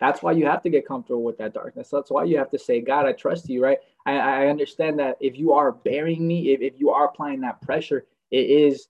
that's 0.00 0.22
why 0.22 0.32
you 0.32 0.46
have 0.46 0.62
to 0.62 0.70
get 0.70 0.88
comfortable 0.88 1.22
with 1.22 1.38
that 1.38 1.54
darkness. 1.54 1.88
That's 1.90 2.10
why 2.10 2.24
you 2.24 2.38
have 2.38 2.50
to 2.50 2.58
say, 2.58 2.80
God, 2.80 3.06
I 3.06 3.12
trust 3.12 3.48
you, 3.48 3.62
right? 3.62 3.78
I, 4.06 4.16
I 4.16 4.46
understand 4.46 4.98
that 5.00 5.16
if 5.20 5.36
you 5.38 5.52
are 5.52 5.72
bearing 5.72 6.26
me, 6.26 6.52
if, 6.52 6.60
if 6.60 6.80
you 6.80 6.90
are 6.90 7.06
applying 7.06 7.40
that 7.42 7.60
pressure, 7.60 8.06
it 8.30 8.50
is 8.50 8.88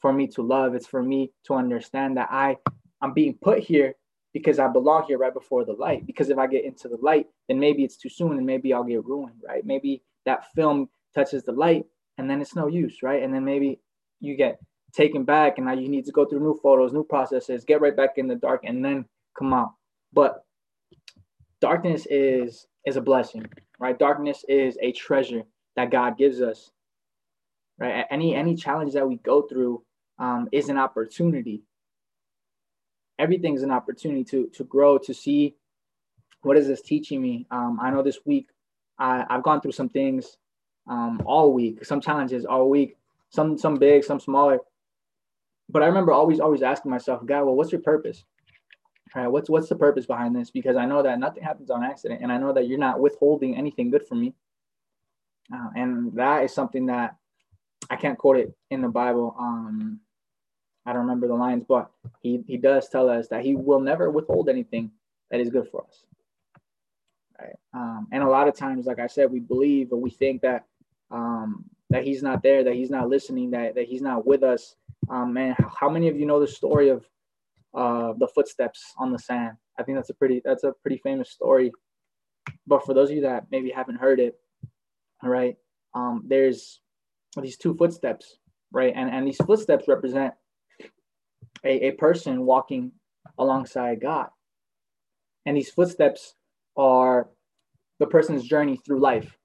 for 0.00 0.12
me 0.12 0.28
to 0.28 0.42
love. 0.42 0.74
It's 0.74 0.86
for 0.86 1.02
me 1.02 1.32
to 1.46 1.54
understand 1.54 2.16
that 2.16 2.28
I 2.30 2.56
I'm 3.00 3.14
being 3.14 3.34
put 3.40 3.60
here 3.60 3.94
because 4.32 4.58
I 4.58 4.68
belong 4.68 5.04
here 5.06 5.18
right 5.18 5.32
before 5.32 5.64
the 5.64 5.72
light. 5.72 6.06
Because 6.06 6.30
if 6.30 6.38
I 6.38 6.46
get 6.46 6.64
into 6.64 6.88
the 6.88 6.98
light, 7.00 7.26
then 7.48 7.58
maybe 7.58 7.84
it's 7.84 7.96
too 7.96 8.08
soon 8.08 8.32
and 8.32 8.46
maybe 8.46 8.72
I'll 8.72 8.84
get 8.84 9.04
ruined, 9.04 9.40
right? 9.46 9.64
Maybe 9.64 10.02
that 10.26 10.52
film 10.54 10.88
touches 11.14 11.44
the 11.44 11.52
light 11.52 11.86
and 12.18 12.28
then 12.28 12.40
it's 12.40 12.54
no 12.54 12.66
use, 12.66 13.02
right? 13.02 13.22
And 13.22 13.32
then 13.32 13.44
maybe 13.44 13.80
you 14.20 14.36
get 14.36 14.58
taken 14.92 15.24
back 15.24 15.58
and 15.58 15.66
now 15.66 15.72
you 15.72 15.88
need 15.88 16.04
to 16.06 16.12
go 16.12 16.24
through 16.24 16.40
new 16.40 16.58
photos, 16.62 16.92
new 16.92 17.04
processes, 17.04 17.64
get 17.64 17.80
right 17.80 17.96
back 17.96 18.12
in 18.16 18.28
the 18.28 18.34
dark 18.34 18.62
and 18.64 18.84
then 18.84 19.04
come 19.38 19.52
out. 19.52 19.72
But 20.12 20.44
darkness 21.60 22.06
is 22.10 22.66
is 22.86 22.96
a 22.96 23.00
blessing, 23.00 23.44
right? 23.78 23.98
Darkness 23.98 24.44
is 24.48 24.78
a 24.80 24.92
treasure 24.92 25.42
that 25.76 25.90
God 25.90 26.16
gives 26.16 26.40
us. 26.40 26.70
Right? 27.78 28.06
Any 28.10 28.34
any 28.34 28.56
challenge 28.56 28.94
that 28.94 29.06
we 29.06 29.16
go 29.16 29.42
through 29.42 29.82
um, 30.18 30.48
is 30.52 30.68
an 30.68 30.78
opportunity. 30.78 31.62
Everything's 33.18 33.62
an 33.62 33.70
opportunity 33.70 34.24
to 34.24 34.48
to 34.54 34.64
grow, 34.64 34.98
to 34.98 35.14
see 35.14 35.56
what 36.42 36.56
is 36.56 36.68
this 36.68 36.82
teaching 36.82 37.20
me. 37.20 37.46
Um, 37.50 37.78
I 37.80 37.90
know 37.90 38.02
this 38.02 38.20
week 38.24 38.48
I, 38.98 39.24
I've 39.28 39.42
gone 39.42 39.60
through 39.60 39.72
some 39.72 39.88
things 39.88 40.36
um, 40.88 41.20
all 41.24 41.52
week, 41.52 41.84
some 41.84 42.00
challenges 42.00 42.44
all 42.44 42.70
week, 42.70 42.96
some 43.30 43.58
some 43.58 43.76
big, 43.76 44.04
some 44.04 44.20
smaller. 44.20 44.60
But 45.68 45.82
I 45.82 45.86
remember 45.86 46.12
always 46.12 46.40
always 46.40 46.62
asking 46.62 46.90
myself, 46.90 47.24
God, 47.26 47.44
well, 47.44 47.54
what's 47.54 47.72
your 47.72 47.82
purpose? 47.82 48.24
All 49.14 49.22
right, 49.22 49.28
what's 49.28 49.50
what's 49.50 49.68
the 49.68 49.76
purpose 49.76 50.06
behind 50.06 50.34
this? 50.34 50.50
Because 50.50 50.76
I 50.76 50.86
know 50.86 51.02
that 51.02 51.18
nothing 51.18 51.42
happens 51.42 51.70
on 51.70 51.84
accident, 51.84 52.20
and 52.22 52.32
I 52.32 52.38
know 52.38 52.52
that 52.52 52.68
you're 52.68 52.78
not 52.78 53.00
withholding 53.00 53.56
anything 53.56 53.90
good 53.90 54.06
from 54.06 54.20
me. 54.20 54.34
Uh, 55.52 55.68
and 55.76 56.12
that 56.14 56.44
is 56.44 56.52
something 56.52 56.86
that 56.86 57.16
I 57.88 57.96
can't 57.96 58.18
quote 58.18 58.36
it 58.36 58.54
in 58.70 58.82
the 58.82 58.88
Bible. 58.88 59.34
Um, 59.38 60.00
I 60.88 60.94
don't 60.94 61.02
remember 61.02 61.28
the 61.28 61.34
lines, 61.34 61.64
but 61.68 61.90
he 62.22 62.42
he 62.46 62.56
does 62.56 62.88
tell 62.88 63.10
us 63.10 63.28
that 63.28 63.44
he 63.44 63.54
will 63.54 63.80
never 63.80 64.10
withhold 64.10 64.48
anything 64.48 64.90
that 65.30 65.38
is 65.38 65.50
good 65.50 65.68
for 65.70 65.84
us. 65.84 66.04
Right. 67.38 67.56
Um, 67.74 68.08
and 68.10 68.22
a 68.22 68.28
lot 68.28 68.48
of 68.48 68.56
times, 68.56 68.86
like 68.86 68.98
I 68.98 69.06
said, 69.06 69.30
we 69.30 69.38
believe 69.38 69.92
or 69.92 70.00
we 70.00 70.08
think 70.08 70.40
that 70.40 70.64
um, 71.10 71.66
that 71.90 72.04
he's 72.04 72.22
not 72.22 72.42
there, 72.42 72.64
that 72.64 72.74
he's 72.74 72.88
not 72.88 73.10
listening, 73.10 73.50
that, 73.50 73.74
that 73.74 73.86
he's 73.86 74.00
not 74.00 74.26
with 74.26 74.42
us. 74.42 74.76
Um, 75.10 75.34
man, 75.34 75.54
how 75.78 75.90
many 75.90 76.08
of 76.08 76.18
you 76.18 76.24
know 76.24 76.40
the 76.40 76.48
story 76.48 76.88
of 76.88 77.06
uh, 77.74 78.14
the 78.16 78.28
footsteps 78.28 78.94
on 78.96 79.12
the 79.12 79.18
sand? 79.18 79.58
I 79.78 79.82
think 79.82 79.98
that's 79.98 80.10
a 80.10 80.14
pretty 80.14 80.40
that's 80.42 80.64
a 80.64 80.72
pretty 80.82 81.02
famous 81.04 81.30
story. 81.30 81.70
But 82.66 82.86
for 82.86 82.94
those 82.94 83.10
of 83.10 83.16
you 83.16 83.22
that 83.22 83.44
maybe 83.50 83.70
haven't 83.70 83.96
heard 83.96 84.20
it, 84.20 84.40
all 85.22 85.28
right, 85.28 85.56
um, 85.94 86.24
there's 86.26 86.80
these 87.40 87.58
two 87.58 87.74
footsteps, 87.74 88.38
right, 88.72 88.94
and 88.96 89.10
and 89.10 89.26
these 89.26 89.36
footsteps 89.36 89.86
represent 89.86 90.32
a, 91.64 91.88
a 91.88 91.90
person 91.92 92.44
walking 92.44 92.92
alongside 93.38 94.00
God, 94.00 94.28
and 95.46 95.56
these 95.56 95.70
footsteps 95.70 96.34
are 96.76 97.28
the 97.98 98.06
person's 98.06 98.44
journey 98.44 98.76
through 98.76 99.00
life 99.00 99.38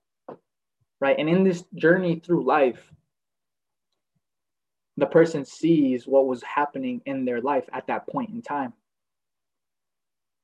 right? 1.04 1.20
And 1.20 1.28
in 1.28 1.44
this 1.44 1.66
journey 1.76 2.22
through 2.26 2.46
life, 2.46 2.82
the 4.96 5.06
person 5.06 5.44
sees 5.44 6.08
what 6.08 6.28
was 6.28 6.42
happening 6.44 7.02
in 7.06 7.26
their 7.26 7.42
life 7.42 7.66
at 7.74 7.88
that 7.88 8.08
point 8.08 8.30
in 8.30 8.42
time. 8.42 8.72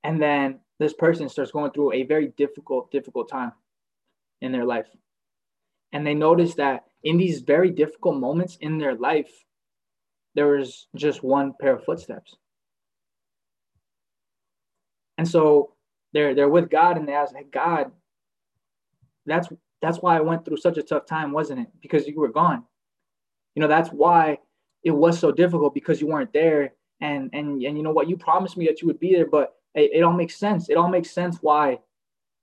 And 0.03 0.21
then 0.21 0.59
this 0.77 0.91
person 0.91 1.29
starts 1.29 1.51
going 1.51 1.71
through 1.71 1.93
a 1.93 2.03
very 2.03 2.33
difficult, 2.35 2.91
difficult 2.91 3.29
time 3.29 3.53
in 4.41 4.51
their 4.51 4.65
life. 4.65 4.87
And 5.93 6.05
they 6.05 6.13
notice 6.13 6.55
that 6.55 6.83
in 7.05 7.17
these 7.17 7.39
very 7.39 7.71
difficult 7.71 8.17
moments 8.17 8.57
in 8.59 8.79
their 8.79 8.95
life, 8.95 9.31
there 10.35 10.47
was 10.47 10.87
just 10.95 11.23
one 11.23 11.53
pair 11.59 11.75
of 11.75 11.83
footsteps. 11.83 12.35
And 15.17 15.27
so 15.27 15.73
they're 16.13 16.33
they're 16.33 16.49
with 16.49 16.69
God 16.69 16.97
and 16.97 17.07
they 17.07 17.13
ask, 17.13 17.35
hey, 17.35 17.45
God, 17.51 17.91
that's 19.25 19.49
that's 19.81 19.97
why 19.97 20.17
I 20.17 20.21
went 20.21 20.45
through 20.45 20.57
such 20.57 20.77
a 20.77 20.83
tough 20.83 21.05
time, 21.05 21.31
wasn't 21.31 21.61
it? 21.61 21.67
Because 21.81 22.07
you 22.07 22.19
were 22.19 22.31
gone. 22.31 22.63
You 23.55 23.61
know, 23.61 23.67
that's 23.67 23.89
why 23.89 24.39
it 24.83 24.91
was 24.91 25.19
so 25.19 25.31
difficult 25.31 25.73
because 25.73 26.01
you 26.01 26.07
weren't 26.07 26.33
there. 26.33 26.73
And 27.01 27.29
and 27.33 27.61
and 27.61 27.77
you 27.77 27.83
know 27.83 27.91
what? 27.91 28.09
You 28.09 28.17
promised 28.17 28.57
me 28.57 28.65
that 28.67 28.81
you 28.81 28.87
would 28.87 28.99
be 28.99 29.13
there, 29.13 29.27
but 29.27 29.55
it, 29.75 29.91
it 29.93 30.03
all 30.03 30.13
makes 30.13 30.35
sense. 30.35 30.69
It 30.69 30.77
all 30.77 30.89
makes 30.89 31.11
sense 31.11 31.37
why 31.41 31.79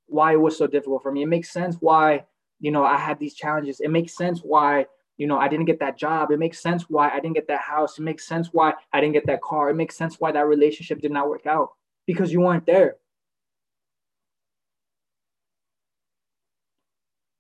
why 0.07 0.33
it 0.33 0.41
was 0.41 0.57
so 0.57 0.67
difficult 0.67 1.03
for 1.03 1.13
me. 1.13 1.23
It 1.23 1.29
makes 1.29 1.51
sense 1.51 1.77
why 1.81 2.25
you 2.61 2.71
know 2.71 2.85
I 2.85 2.99
had 2.99 3.19
these 3.19 3.35
challenges. 3.35 3.81
It 3.81 3.91
makes 3.91 4.17
sense 4.17 4.41
why 4.41 4.87
you 5.17 5.27
know 5.27 5.39
I 5.39 5.49
didn't 5.49 5.67
get 5.67 5.81
that 5.81 5.99
job. 5.99 6.31
It 6.31 6.39
makes 6.39 6.61
sense 6.61 6.85
why 6.89 7.11
I 7.11 7.21
didn't 7.21 7.35
get 7.35 7.49
that 7.49 7.61
house. 7.61 7.99
It 7.99 8.03
makes 8.03 8.27
sense 8.27 8.49
why 8.53 8.75
I 8.93 9.01
didn't 9.01 9.15
get 9.15 9.27
that 9.27 9.43
car. 9.43 9.71
It 9.71 9.75
makes 9.75 9.97
sense 9.97 10.17
why 10.19 10.33
that 10.33 10.47
relationship 10.47 11.01
did 11.01 11.13
not 11.13 11.29
work 11.29 11.47
out 11.47 11.71
because 12.07 12.33
you 12.33 12.41
weren't 12.41 12.67
there. 12.67 12.97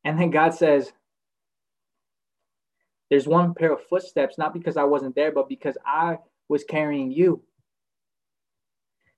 And 0.04 0.18
then 0.18 0.30
God 0.30 0.54
says, 0.54 0.92
There's 3.10 3.26
one 3.26 3.54
pair 3.54 3.72
of 3.72 3.84
footsteps, 3.88 4.38
not 4.38 4.52
because 4.52 4.76
I 4.76 4.84
wasn't 4.84 5.14
there, 5.14 5.32
but 5.32 5.48
because 5.48 5.76
I 5.84 6.18
was 6.48 6.64
carrying 6.64 7.10
you. 7.10 7.42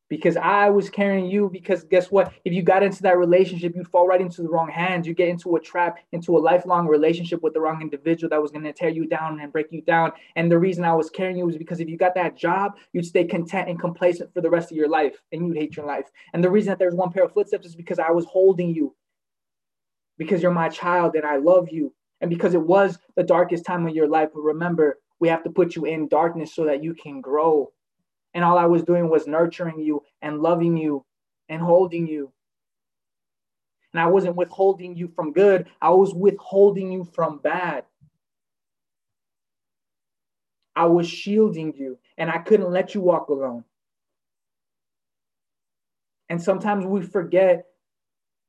Because 0.09 0.39
I 0.39 0.71
was 0.71 0.89
carrying 0.89 1.27
you, 1.27 1.51
because 1.53 1.85
guess 1.85 2.11
what? 2.11 2.33
If 2.45 2.55
you 2.55 2.63
got 2.63 2.83
into 2.83 3.03
that 3.03 3.19
relationship, 3.19 3.75
you'd 3.77 3.89
fall 3.89 4.07
right 4.07 4.21
into 4.21 4.43
the 4.43 4.49
wrong 4.49 4.71
hands. 4.71 5.07
You 5.07 5.13
get 5.13 5.29
into 5.29 5.55
a 5.57 5.61
trap, 5.61 5.99
into 6.13 6.37
a 6.37 6.41
lifelong 6.41 6.87
relationship 6.87 7.43
with 7.43 7.53
the 7.53 7.61
wrong 7.61 7.83
individual 7.83 8.31
that 8.31 8.41
was 8.41 8.51
going 8.51 8.65
to 8.65 8.73
tear 8.73 8.89
you 8.89 9.07
down 9.07 9.41
and 9.41 9.53
break 9.53 9.67
you 9.71 9.83
down. 9.83 10.13
And 10.37 10.51
the 10.51 10.59
reason 10.59 10.85
I 10.85 10.95
was 10.95 11.11
carrying 11.11 11.37
you 11.37 11.45
was 11.45 11.59
because 11.59 11.81
if 11.81 11.89
you 11.89 11.99
got 11.99 12.15
that 12.15 12.37
job, 12.37 12.77
you'd 12.95 13.05
stay 13.05 13.25
content 13.25 13.69
and 13.69 13.79
complacent 13.79 14.33
for 14.33 14.41
the 14.41 14.49
rest 14.51 14.71
of 14.71 14.79
your 14.79 14.89
life 14.89 15.21
and 15.31 15.47
you'd 15.47 15.57
hate 15.57 15.77
your 15.77 15.87
life. 15.87 16.07
And 16.33 16.43
the 16.43 16.51
reason 16.51 16.71
that 16.71 16.79
there's 16.79 16.95
one 16.95 17.13
pair 17.13 17.25
of 17.25 17.35
footsteps 17.35 17.67
is 17.67 17.77
because 17.77 17.99
I 17.99 18.11
was 18.11 18.25
holding 18.25 18.75
you 18.75 18.95
because 20.19 20.43
you're 20.43 20.53
my 20.53 20.69
child 20.69 21.15
and 21.15 21.25
I 21.25 21.37
love 21.37 21.69
you. 21.71 21.95
And 22.21 22.29
because 22.29 22.55
it 22.55 22.63
was 22.63 22.99
the 23.17 23.23
darkest 23.23 23.65
time 23.65 23.87
of 23.87 23.95
your 23.95 24.09
life, 24.09 24.31
but 24.35 24.41
remember, 24.41 24.99
we 25.21 25.29
have 25.29 25.45
to 25.45 25.51
put 25.51 25.77
you 25.77 25.85
in 25.85 26.09
darkness 26.09 26.55
so 26.55 26.65
that 26.65 26.83
you 26.83 26.95
can 26.95 27.21
grow. 27.21 27.71
And 28.35 28.45
all 28.45 28.59
I 28.59 28.67
was 28.67 28.83
doing 28.85 29.11
was 29.11 29.27
nurturing 29.27 29.81
you 29.81 30.05
and 30.23 30.41
loving 30.41 30.77
you 30.77 31.05
and 31.49 31.63
holding 31.63 32.07
you. 32.07 32.33
And 33.93 34.01
I 34.01 34.07
wasn't 34.07 34.37
withholding 34.37 34.97
you 34.97 35.09
from 35.09 35.33
good, 35.33 35.69
I 35.81 35.91
was 35.91 36.15
withholding 36.15 36.93
you 36.93 37.05
from 37.05 37.39
bad. 37.39 37.85
I 40.77 40.87
was 40.87 41.09
shielding 41.09 41.75
you 41.77 41.99
and 42.19 42.31
I 42.31 42.39
couldn't 42.39 42.71
let 42.71 42.95
you 42.95 43.01
walk 43.01 43.29
alone. 43.29 43.65
And 46.29 46.43
sometimes 46.43 46.87
we 46.87 47.03
forget 47.03 47.67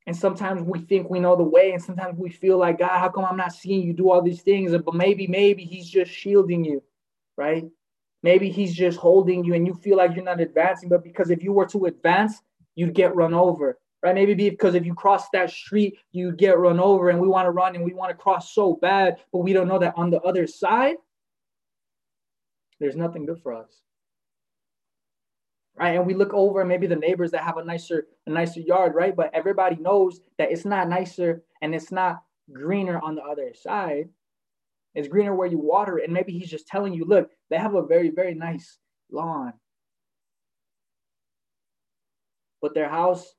And 0.05 0.17
sometimes 0.17 0.61
we 0.63 0.79
think 0.79 1.09
we 1.09 1.19
know 1.19 1.35
the 1.35 1.43
way, 1.43 1.71
and 1.73 1.81
sometimes 1.83 2.17
we 2.17 2.29
feel 2.29 2.57
like, 2.57 2.79
God, 2.79 2.97
how 2.99 3.09
come 3.09 3.25
I'm 3.25 3.37
not 3.37 3.53
seeing 3.53 3.83
you 3.83 3.93
do 3.93 4.09
all 4.09 4.21
these 4.23 4.41
things? 4.41 4.71
But 4.71 4.95
maybe, 4.95 5.27
maybe 5.27 5.63
He's 5.63 5.87
just 5.89 6.11
shielding 6.11 6.65
you, 6.65 6.83
right? 7.37 7.65
Maybe 8.23 8.49
He's 8.49 8.73
just 8.73 8.97
holding 8.97 9.43
you, 9.43 9.53
and 9.53 9.65
you 9.65 9.73
feel 9.73 9.97
like 9.97 10.15
you're 10.15 10.23
not 10.23 10.41
advancing. 10.41 10.89
But 10.89 11.03
because 11.03 11.29
if 11.29 11.43
you 11.43 11.53
were 11.53 11.67
to 11.67 11.86
advance, 11.86 12.41
you'd 12.75 12.93
get 12.93 13.15
run 13.15 13.34
over, 13.34 13.77
right? 14.03 14.15
Maybe 14.15 14.34
because 14.34 14.75
if 14.75 14.86
you 14.86 14.93
cross 14.93 15.29
that 15.34 15.49
street, 15.49 15.97
you 16.12 16.32
get 16.34 16.58
run 16.58 16.79
over, 16.79 17.10
and 17.10 17.19
we 17.19 17.27
want 17.27 17.45
to 17.45 17.51
run 17.51 17.75
and 17.75 17.84
we 17.84 17.93
want 17.93 18.12
to 18.12 18.17
cross 18.17 18.53
so 18.53 18.77
bad, 18.82 19.17
but 19.32 19.39
we 19.39 19.53
don't 19.53 19.67
know 19.67 19.79
that 19.79 19.93
on 19.97 20.10
the 20.10 20.21
other 20.21 20.47
side, 20.47 20.95
there's 22.79 22.95
nothing 22.95 23.25
good 23.25 23.41
for 23.41 23.53
us 23.53 23.82
right? 25.79 25.95
And 25.95 26.05
we 26.05 26.13
look 26.13 26.34
over 26.34 26.63
maybe 26.65 26.88
the 26.88 26.95
neighbors 26.95 27.32
that 27.32 27.43
have 27.43 27.58
a 27.58 27.63
nicer, 27.63 28.08
a 28.27 28.29
nicer 28.29 28.60
yard, 28.60 28.93
right? 28.95 29.15
But 29.15 29.32
everybody 29.34 29.77
knows 29.77 30.19
that 30.38 30.51
it's 30.51 30.65
not 30.65 30.89
nicer 30.89 31.43
and 31.62 31.73
it's 31.73 31.91
not 31.91 32.23
greener 32.51 32.99
on 32.99 33.15
the 33.15 33.23
other 33.23 33.53
side. 33.53 34.10
It's 34.95 35.08
greener 35.08 35.36
where 35.36 35.47
you 35.47 35.58
water 35.58 35.99
it. 35.99 36.06
And 36.06 36.13
maybe 36.13 36.32
he's 36.32 36.49
just 36.49 36.67
telling 36.67 36.93
you, 36.93 37.06
look, 37.06 37.30
they 37.49 37.58
have 37.58 37.75
a 37.75 37.86
very, 37.86 38.10
very 38.10 38.34
nice 38.34 38.78
lawn. 39.12 39.54
But 42.62 42.73
their 42.73 42.89
house 42.89 43.34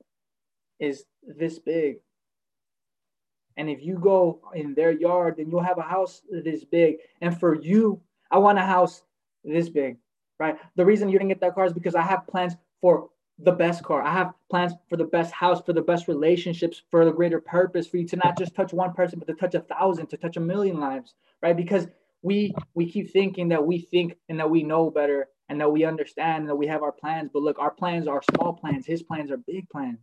is 0.78 1.04
this 1.22 1.58
big. 1.58 1.96
And 3.56 3.68
if 3.68 3.82
you 3.82 3.98
go 3.98 4.40
in 4.54 4.74
their 4.74 4.92
yard, 4.92 5.34
then 5.36 5.50
you'll 5.50 5.60
have 5.60 5.78
a 5.78 5.82
house 5.82 6.22
this 6.30 6.64
big. 6.64 6.96
And 7.20 7.38
for 7.38 7.60
you, 7.60 8.00
I 8.30 8.38
want 8.38 8.58
a 8.58 8.62
house 8.62 9.02
this 9.44 9.68
big 9.68 9.98
right? 10.40 10.56
The 10.74 10.84
reason 10.84 11.08
you 11.08 11.18
didn't 11.18 11.28
get 11.28 11.40
that 11.42 11.54
car 11.54 11.66
is 11.66 11.72
because 11.72 11.94
I 11.94 12.02
have 12.02 12.26
plans 12.26 12.56
for 12.80 13.10
the 13.42 13.52
best 13.52 13.82
car. 13.82 14.02
I 14.02 14.12
have 14.12 14.32
plans 14.50 14.72
for 14.88 14.96
the 14.96 15.04
best 15.04 15.32
house, 15.32 15.62
for 15.64 15.72
the 15.72 15.82
best 15.82 16.08
relationships, 16.08 16.82
for 16.90 17.04
the 17.04 17.12
greater 17.12 17.40
purpose, 17.40 17.86
for 17.86 17.96
you 17.96 18.06
to 18.08 18.16
not 18.16 18.38
just 18.38 18.54
touch 18.54 18.72
one 18.72 18.92
person, 18.92 19.18
but 19.18 19.28
to 19.28 19.34
touch 19.34 19.54
a 19.54 19.60
thousand, 19.60 20.08
to 20.08 20.16
touch 20.16 20.36
a 20.36 20.40
million 20.40 20.78
lives, 20.78 21.14
right? 21.42 21.56
Because 21.56 21.86
we 22.22 22.54
we 22.74 22.90
keep 22.90 23.10
thinking 23.10 23.48
that 23.48 23.64
we 23.66 23.78
think 23.78 24.16
and 24.28 24.38
that 24.38 24.50
we 24.50 24.62
know 24.62 24.90
better 24.90 25.28
and 25.48 25.60
that 25.60 25.72
we 25.72 25.84
understand 25.84 26.42
and 26.42 26.48
that 26.48 26.56
we 26.56 26.66
have 26.66 26.82
our 26.82 26.92
plans. 26.92 27.30
But 27.32 27.42
look, 27.42 27.58
our 27.58 27.70
plans 27.70 28.06
are 28.06 28.22
small 28.34 28.52
plans. 28.52 28.86
His 28.86 29.02
plans 29.02 29.30
are 29.30 29.38
big 29.38 29.68
plans. 29.70 29.98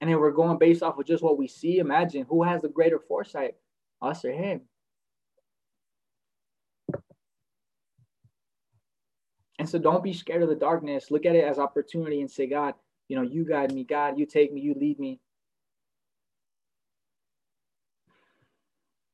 And 0.00 0.10
then 0.10 0.18
we're 0.18 0.32
going 0.32 0.58
based 0.58 0.82
off 0.82 0.98
of 0.98 1.06
just 1.06 1.22
what 1.22 1.38
we 1.38 1.46
see. 1.46 1.78
Imagine 1.78 2.26
who 2.28 2.42
has 2.42 2.62
the 2.62 2.68
greater 2.68 2.98
foresight, 2.98 3.54
us 4.00 4.24
or 4.24 4.32
him. 4.32 4.62
And 9.62 9.68
so 9.68 9.78
don't 9.78 10.02
be 10.02 10.12
scared 10.12 10.42
of 10.42 10.48
the 10.48 10.56
darkness. 10.56 11.12
Look 11.12 11.24
at 11.24 11.36
it 11.36 11.44
as 11.44 11.60
opportunity 11.60 12.20
and 12.20 12.28
say, 12.28 12.48
God, 12.48 12.74
you 13.06 13.14
know, 13.14 13.22
you 13.22 13.44
guide 13.44 13.72
me. 13.72 13.84
God, 13.84 14.18
you 14.18 14.26
take 14.26 14.52
me, 14.52 14.60
you 14.60 14.74
lead 14.74 14.98
me. 14.98 15.20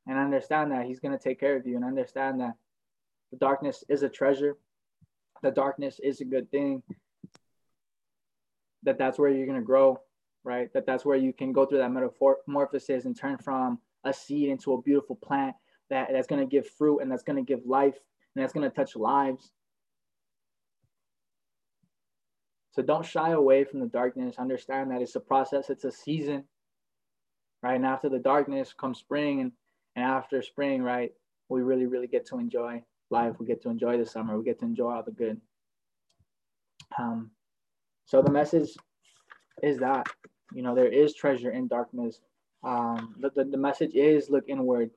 And 0.07 0.17
understand 0.17 0.71
that 0.71 0.87
He's 0.87 0.99
going 0.99 1.15
to 1.15 1.23
take 1.23 1.39
care 1.39 1.55
of 1.55 1.67
you 1.67 1.75
and 1.75 1.85
understand 1.85 2.41
that 2.41 2.55
the 3.29 3.37
darkness 3.37 3.83
is 3.89 4.01
a 4.01 4.09
treasure. 4.09 4.57
The 5.43 5.51
darkness 5.51 5.99
is 6.03 6.19
a 6.19 6.25
good 6.25 6.49
thing. 6.49 6.81
That 8.81 8.97
that's 8.97 9.19
where 9.19 9.29
you're 9.29 9.45
going 9.45 9.59
to 9.59 9.63
grow, 9.63 10.01
right? 10.43 10.73
That 10.73 10.87
that's 10.87 11.05
where 11.05 11.15
you 11.15 11.31
can 11.31 11.53
go 11.53 11.67
through 11.67 11.77
that 11.77 11.91
metamorphosis 11.91 13.05
and 13.05 13.15
turn 13.15 13.37
from 13.37 13.77
a 14.03 14.11
seed 14.11 14.49
into 14.49 14.73
a 14.73 14.81
beautiful 14.81 15.15
plant 15.15 15.55
that, 15.91 16.07
that's 16.11 16.25
going 16.25 16.41
to 16.41 16.47
give 16.47 16.67
fruit 16.67 17.01
and 17.01 17.11
that's 17.11 17.21
going 17.21 17.37
to 17.37 17.47
give 17.47 17.67
life 17.67 17.99
and 18.33 18.41
that's 18.41 18.53
going 18.53 18.67
to 18.67 18.75
touch 18.75 18.95
lives. 18.95 19.51
So 22.71 22.81
don't 22.81 23.05
shy 23.05 23.31
away 23.31 23.63
from 23.63 23.79
the 23.79 23.87
darkness. 23.87 24.35
Understand 24.37 24.91
that 24.91 25.01
it's 25.01 25.15
a 25.15 25.19
process, 25.19 25.69
it's 25.69 25.85
a 25.85 25.91
season, 25.91 26.43
right? 27.63 27.75
And 27.75 27.85
after 27.85 28.09
the 28.09 28.19
darkness 28.19 28.73
comes 28.73 28.99
spring, 28.99 29.41
and, 29.41 29.51
and 29.95 30.05
after 30.05 30.41
spring, 30.41 30.83
right, 30.83 31.11
we 31.49 31.61
really, 31.61 31.87
really 31.87 32.07
get 32.07 32.27
to 32.27 32.37
enjoy 32.37 32.83
life. 33.09 33.35
We 33.39 33.47
get 33.47 33.61
to 33.63 33.69
enjoy 33.69 33.97
the 33.97 34.05
summer. 34.05 34.37
We 34.37 34.45
get 34.45 34.59
to 34.59 34.65
enjoy 34.65 34.91
all 34.91 35.03
the 35.03 35.11
good. 35.11 35.41
Um, 36.97 37.31
so 38.05 38.21
the 38.21 38.31
message 38.31 38.69
is 39.63 39.79
that, 39.79 40.07
you 40.53 40.61
know, 40.61 40.75
there 40.75 40.91
is 40.91 41.13
treasure 41.13 41.51
in 41.51 41.67
darkness. 41.67 42.21
Um, 42.63 43.15
the, 43.19 43.31
the, 43.35 43.45
the 43.45 43.57
message 43.57 43.95
is 43.95 44.29
look 44.29 44.45
inward. 44.47 44.91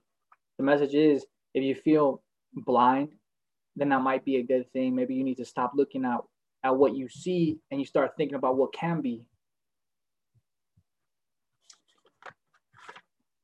The 0.58 0.64
message 0.64 0.94
is 0.94 1.24
if 1.54 1.62
you 1.62 1.74
feel 1.74 2.22
blind, 2.52 3.11
then 3.76 3.88
that 3.90 4.02
might 4.02 4.24
be 4.24 4.37
a 4.37 4.42
good 4.42 4.70
thing. 4.72 4.94
Maybe 4.94 5.14
you 5.14 5.24
need 5.24 5.38
to 5.38 5.44
stop 5.44 5.72
looking 5.74 6.04
out 6.04 6.28
at 6.64 6.77
what 6.77 6.94
you 6.96 7.09
see 7.09 7.59
and 7.70 7.81
you 7.81 7.87
start 7.87 8.12
thinking 8.16 8.37
about 8.37 8.57
what 8.57 8.72
can 8.72 9.01
be. 9.01 9.22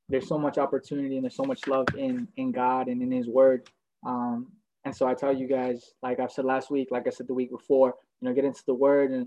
There's 0.09 0.29
so 0.29 0.39
much 0.39 0.57
opportunity 0.57 1.17
and 1.17 1.25
there's 1.25 1.37
so 1.37 1.45
much 1.45 1.67
love 1.67 1.87
in 1.97 2.29
in 2.37 2.51
God 2.53 2.89
and 2.89 3.03
in 3.03 3.11
His 3.11 3.29
Word. 3.29 3.69
Um, 4.07 4.53
and 4.85 4.97
so 4.97 5.07
I 5.07 5.15
tell 5.15 5.37
you 5.37 5.47
guys, 5.47 5.93
like 6.03 6.19
I've 6.19 6.33
said 6.33 6.47
last 6.47 6.71
week, 6.71 6.89
like 6.91 7.07
I 7.07 7.11
said 7.11 7.27
the 7.27 7.35
week 7.35 7.51
before, 7.51 7.95
you 8.21 8.29
know, 8.29 8.35
get 8.35 8.45
into 8.45 8.63
the 8.67 8.75
Word 8.75 9.11
and 9.11 9.27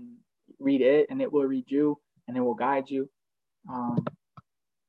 read 0.58 0.80
it, 0.80 1.06
and 1.10 1.22
it 1.22 1.32
will 1.32 1.44
read 1.44 1.64
you 1.68 1.98
and 2.26 2.36
it 2.36 2.40
will 2.40 2.54
guide 2.54 2.90
you. 2.90 3.08
Um, 3.68 4.04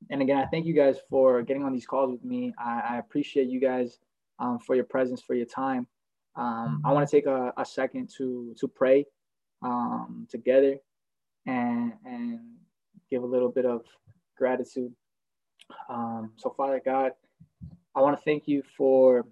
and 0.10 0.22
again, 0.22 0.38
I 0.38 0.46
thank 0.46 0.66
you 0.66 0.74
guys 0.74 0.98
for 1.10 1.42
getting 1.44 1.64
on 1.64 1.74
these 1.74 1.86
calls 1.86 2.12
with 2.12 2.24
me. 2.24 2.54
I, 2.58 2.82
I 2.92 2.98
appreciate 2.98 3.48
you 3.50 3.60
guys 3.60 4.00
um, 4.40 4.60
for 4.60 4.76
your 4.76 4.84
presence, 4.86 5.22
for 5.22 5.34
your 5.34 5.46
time. 5.46 5.88
Um, 6.36 6.82
I 6.84 6.92
want 6.92 7.08
to 7.08 7.16
take 7.16 7.26
a, 7.26 7.54
a, 7.58 7.66
second 7.66 8.10
to 8.18 8.56
to 8.60 8.68
pray 8.68 9.06
um, 9.62 10.28
together 10.30 10.78
and 11.46 11.94
and 12.06 12.40
give 13.10 13.24
a 13.24 13.26
little 13.26 13.50
bit 13.50 13.66
of 13.66 13.84
gratitude. 14.38 14.94
Um, 15.90 16.32
so, 16.38 16.54
Father 16.58 16.82
God, 16.84 17.12
I 17.96 18.02
want 18.02 18.18
to 18.18 18.24
thank 18.24 18.48
you 18.48 18.64
for 18.76 19.26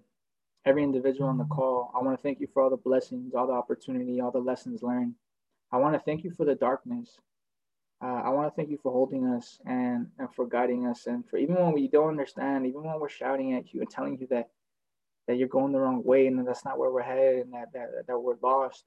every 0.66 0.84
individual 0.84 1.30
on 1.30 1.38
the 1.38 1.46
call. 1.46 1.92
I 1.96 2.04
want 2.04 2.18
to 2.18 2.22
thank 2.22 2.40
you 2.40 2.48
for 2.54 2.64
all 2.64 2.70
the 2.70 2.78
blessings, 2.78 3.34
all 3.34 3.48
the 3.48 3.54
opportunity, 3.54 4.22
all 4.22 4.32
the 4.32 4.40
lessons 4.40 4.84
learned. 4.84 5.16
I 5.72 5.78
want 5.78 5.96
to 5.96 6.00
thank 6.00 6.24
you 6.24 6.32
for 6.32 6.46
the 6.46 6.56
darkness. 6.56 7.18
Uh, 8.04 8.22
I 8.26 8.30
want 8.30 8.52
to 8.52 8.56
thank 8.56 8.70
you 8.70 8.80
for 8.82 8.92
holding 8.92 9.26
us 9.28 9.60
and, 9.66 10.08
and 10.18 10.28
for 10.36 10.48
guiding 10.48 10.88
us 10.88 11.06
and 11.06 11.28
for 11.28 11.38
even 11.38 11.56
when 11.56 11.72
we 11.72 11.88
don't 11.88 12.10
understand, 12.10 12.66
even 12.66 12.84
when 12.84 13.00
we're 13.00 13.10
shouting 13.10 13.54
at 13.54 13.74
you 13.74 13.82
and 13.82 13.90
telling 13.90 14.18
you 14.20 14.28
that 14.32 14.50
that 15.28 15.38
you're 15.38 15.48
going 15.48 15.72
the 15.72 15.80
wrong 15.80 16.04
way 16.04 16.28
and 16.28 16.46
that's 16.48 16.66
not 16.66 16.78
where 16.78 16.92
we're 16.92 17.02
headed 17.02 17.46
and 17.46 17.54
that, 17.54 17.72
that, 17.74 17.90
that 18.08 18.20
we're 18.20 18.36
lost. 18.42 18.84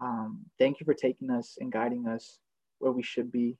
Um, 0.00 0.40
thank 0.58 0.80
you 0.80 0.86
for 0.86 0.94
taking 0.94 1.30
us 1.30 1.58
and 1.60 1.72
guiding 1.72 2.06
us 2.06 2.38
where 2.78 2.92
we 2.92 3.02
should 3.02 3.30
be 3.30 3.56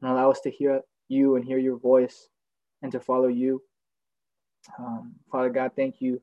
and 0.00 0.10
allow 0.10 0.30
us 0.30 0.40
to 0.40 0.50
hear 0.50 0.80
you 1.08 1.36
and 1.36 1.44
hear 1.44 1.58
your 1.58 1.78
voice 1.78 2.28
and 2.82 2.90
to 2.92 3.00
follow 3.00 3.28
you. 3.28 3.62
Um, 4.78 5.14
Father 5.30 5.50
God, 5.50 5.72
thank 5.76 6.00
you 6.00 6.20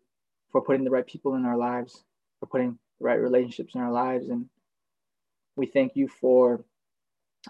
for 0.51 0.61
putting 0.61 0.83
the 0.83 0.89
right 0.89 1.05
people 1.05 1.35
in 1.35 1.45
our 1.45 1.57
lives, 1.57 2.03
for 2.39 2.47
putting 2.47 2.77
the 2.99 3.05
right 3.05 3.19
relationships 3.19 3.75
in 3.75 3.81
our 3.81 3.91
lives. 3.91 4.29
And 4.29 4.47
we 5.55 5.65
thank 5.65 5.95
you 5.95 6.07
for 6.07 6.63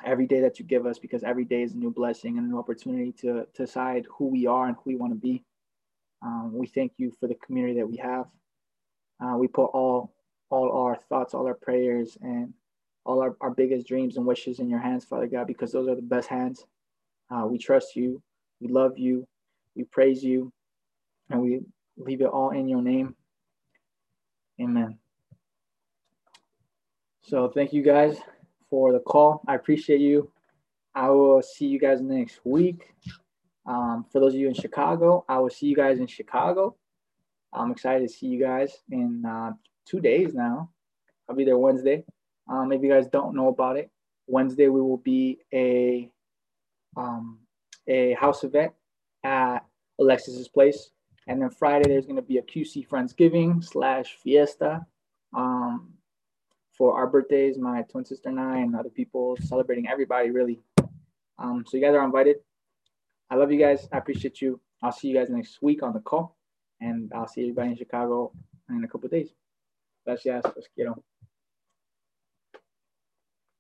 every 0.06 0.26
day 0.26 0.42
that 0.42 0.60
you 0.60 0.66
give 0.66 0.86
us 0.86 1.00
because 1.00 1.24
every 1.24 1.46
day 1.46 1.64
is 1.64 1.74
a 1.74 1.78
new 1.78 1.92
blessing 1.92 2.38
and 2.38 2.50
an 2.50 2.58
opportunity 2.58 3.12
to, 3.12 3.46
to 3.54 3.66
decide 3.66 4.06
who 4.18 4.28
we 4.28 4.48
are 4.48 4.68
and 4.68 4.76
who 4.78 4.92
we 4.92 4.96
want 4.96 5.14
to 5.14 5.20
be. 5.20 5.44
Um, 6.22 6.52
we 6.54 6.68
thank 6.68 6.94
you 6.98 7.12
for 7.20 7.28
the 7.28 7.36
community 7.36 7.80
that 7.80 7.88
we 7.88 7.98
have. 7.98 8.26
Uh, 9.24 9.38
we 9.38 9.48
put 9.48 9.66
all 9.66 10.14
all 10.50 10.86
our 10.86 10.98
thoughts, 11.10 11.34
all 11.34 11.48
our 11.48 11.54
prayers, 11.54 12.18
and 12.22 12.54
all 13.06 13.22
our, 13.22 13.36
our 13.42 13.52
biggest 13.52 13.88
dreams 13.88 14.18
and 14.18 14.26
wishes 14.26 14.60
in 14.60 14.70
your 14.70 14.80
hands, 14.80 15.06
Father 15.06 15.28
God, 15.28 15.48
because 15.48 15.72
those 15.72 15.88
are 15.88 15.96
the 15.96 16.02
best 16.02 16.28
hands. 16.28 16.66
Uh, 17.30 17.46
we 17.48 17.58
trust 17.58 17.96
you. 17.96 18.22
We 18.60 18.68
love 18.68 18.98
you. 18.98 19.26
We 19.76 19.86
praise 19.86 20.24
you. 20.24 20.52
And 21.30 21.42
we 21.42 21.62
leave 21.98 22.22
it 22.22 22.28
all 22.28 22.50
in 22.52 22.68
your 22.68 22.82
name. 22.82 23.16
Amen. 24.62 24.98
So 27.24 27.50
thank 27.50 27.72
you 27.72 27.82
guys 27.82 28.18
for 28.70 28.92
the 28.92 29.00
call. 29.00 29.42
I 29.48 29.56
appreciate 29.56 30.02
you. 30.02 30.30
I 30.94 31.10
will 31.10 31.42
see 31.42 31.68
you 31.68 31.80
guys 31.80 32.02
next 32.02 32.42
week. 32.44 32.94
Um, 33.66 34.06
for 34.12 34.20
those 34.20 34.34
of 34.34 34.40
you 34.40 34.48
in 34.48 34.54
Chicago, 34.54 35.26
I 35.30 35.40
will 35.40 35.50
see 35.50 35.68
you 35.68 35.76
guys 35.76 36.00
in 36.00 36.08
Chicago. 36.08 36.76
I'm 37.54 37.72
excited 37.72 38.08
to 38.08 38.14
see 38.14 38.28
you 38.28 38.40
guys 38.40 38.78
in 38.90 39.24
uh, 39.26 39.52
two 39.86 40.00
days 40.00 40.34
now. 40.34 40.70
I'll 41.30 41.36
be 41.36 41.46
there 41.46 41.58
Wednesday. 41.58 42.04
Um, 42.50 42.72
if 42.72 42.82
you 42.82 42.90
guys 42.90 43.08
don't 43.08 43.36
know 43.36 43.50
about 43.50 43.78
it, 43.78 43.92
Wednesday 44.28 44.68
we 44.68 44.82
will 44.82 44.98
be 44.98 45.40
a 45.54 46.10
um, 46.98 47.40
a 47.88 48.14
house 48.14 48.44
event 48.44 48.74
at 49.24 49.60
Alexis's 50.00 50.48
place, 50.48 50.92
and 51.28 51.42
then 51.42 51.50
Friday 51.50 51.90
there's 51.90 52.06
going 52.06 52.16
to 52.16 52.22
be 52.22 52.38
a 52.38 52.42
QC 52.42 52.88
Friendsgiving 52.88 53.64
slash 53.64 54.18
fiesta 54.24 54.86
um, 55.36 55.94
for 56.78 56.96
our 56.98 57.08
birthdays, 57.08 57.58
my 57.58 57.84
twin 57.84 58.06
sister 58.06 58.30
and 58.30 58.40
I, 58.40 58.60
and 58.60 58.76
other 58.76 58.90
people 58.90 59.38
celebrating 59.42 59.88
everybody 59.88 60.32
really. 60.32 60.60
Um, 61.38 61.64
so 61.68 61.78
you 61.78 61.84
guys 61.84 61.96
are 61.96 62.04
invited. 62.04 62.38
I 63.32 63.36
love 63.36 63.50
you 63.50 63.58
guys. 63.58 63.88
I 63.94 63.98
appreciate 63.98 64.42
you. 64.42 64.60
I'll 64.84 64.92
see 64.92 65.08
you 65.08 65.16
guys 65.16 65.30
next 65.30 65.62
week 65.62 65.84
on 65.84 65.94
the 65.94 66.02
call, 66.02 66.36
and 66.82 67.10
I'll 67.16 67.30
see 67.30 67.44
everybody 67.44 67.70
in 67.70 67.78
Chicago 67.78 68.34
in 68.70 68.84
a 68.84 68.88
couple 68.90 69.08
days. 69.08 69.30
Gracias. 70.06 70.44
Los 70.44 70.68
quiero. 70.76 71.02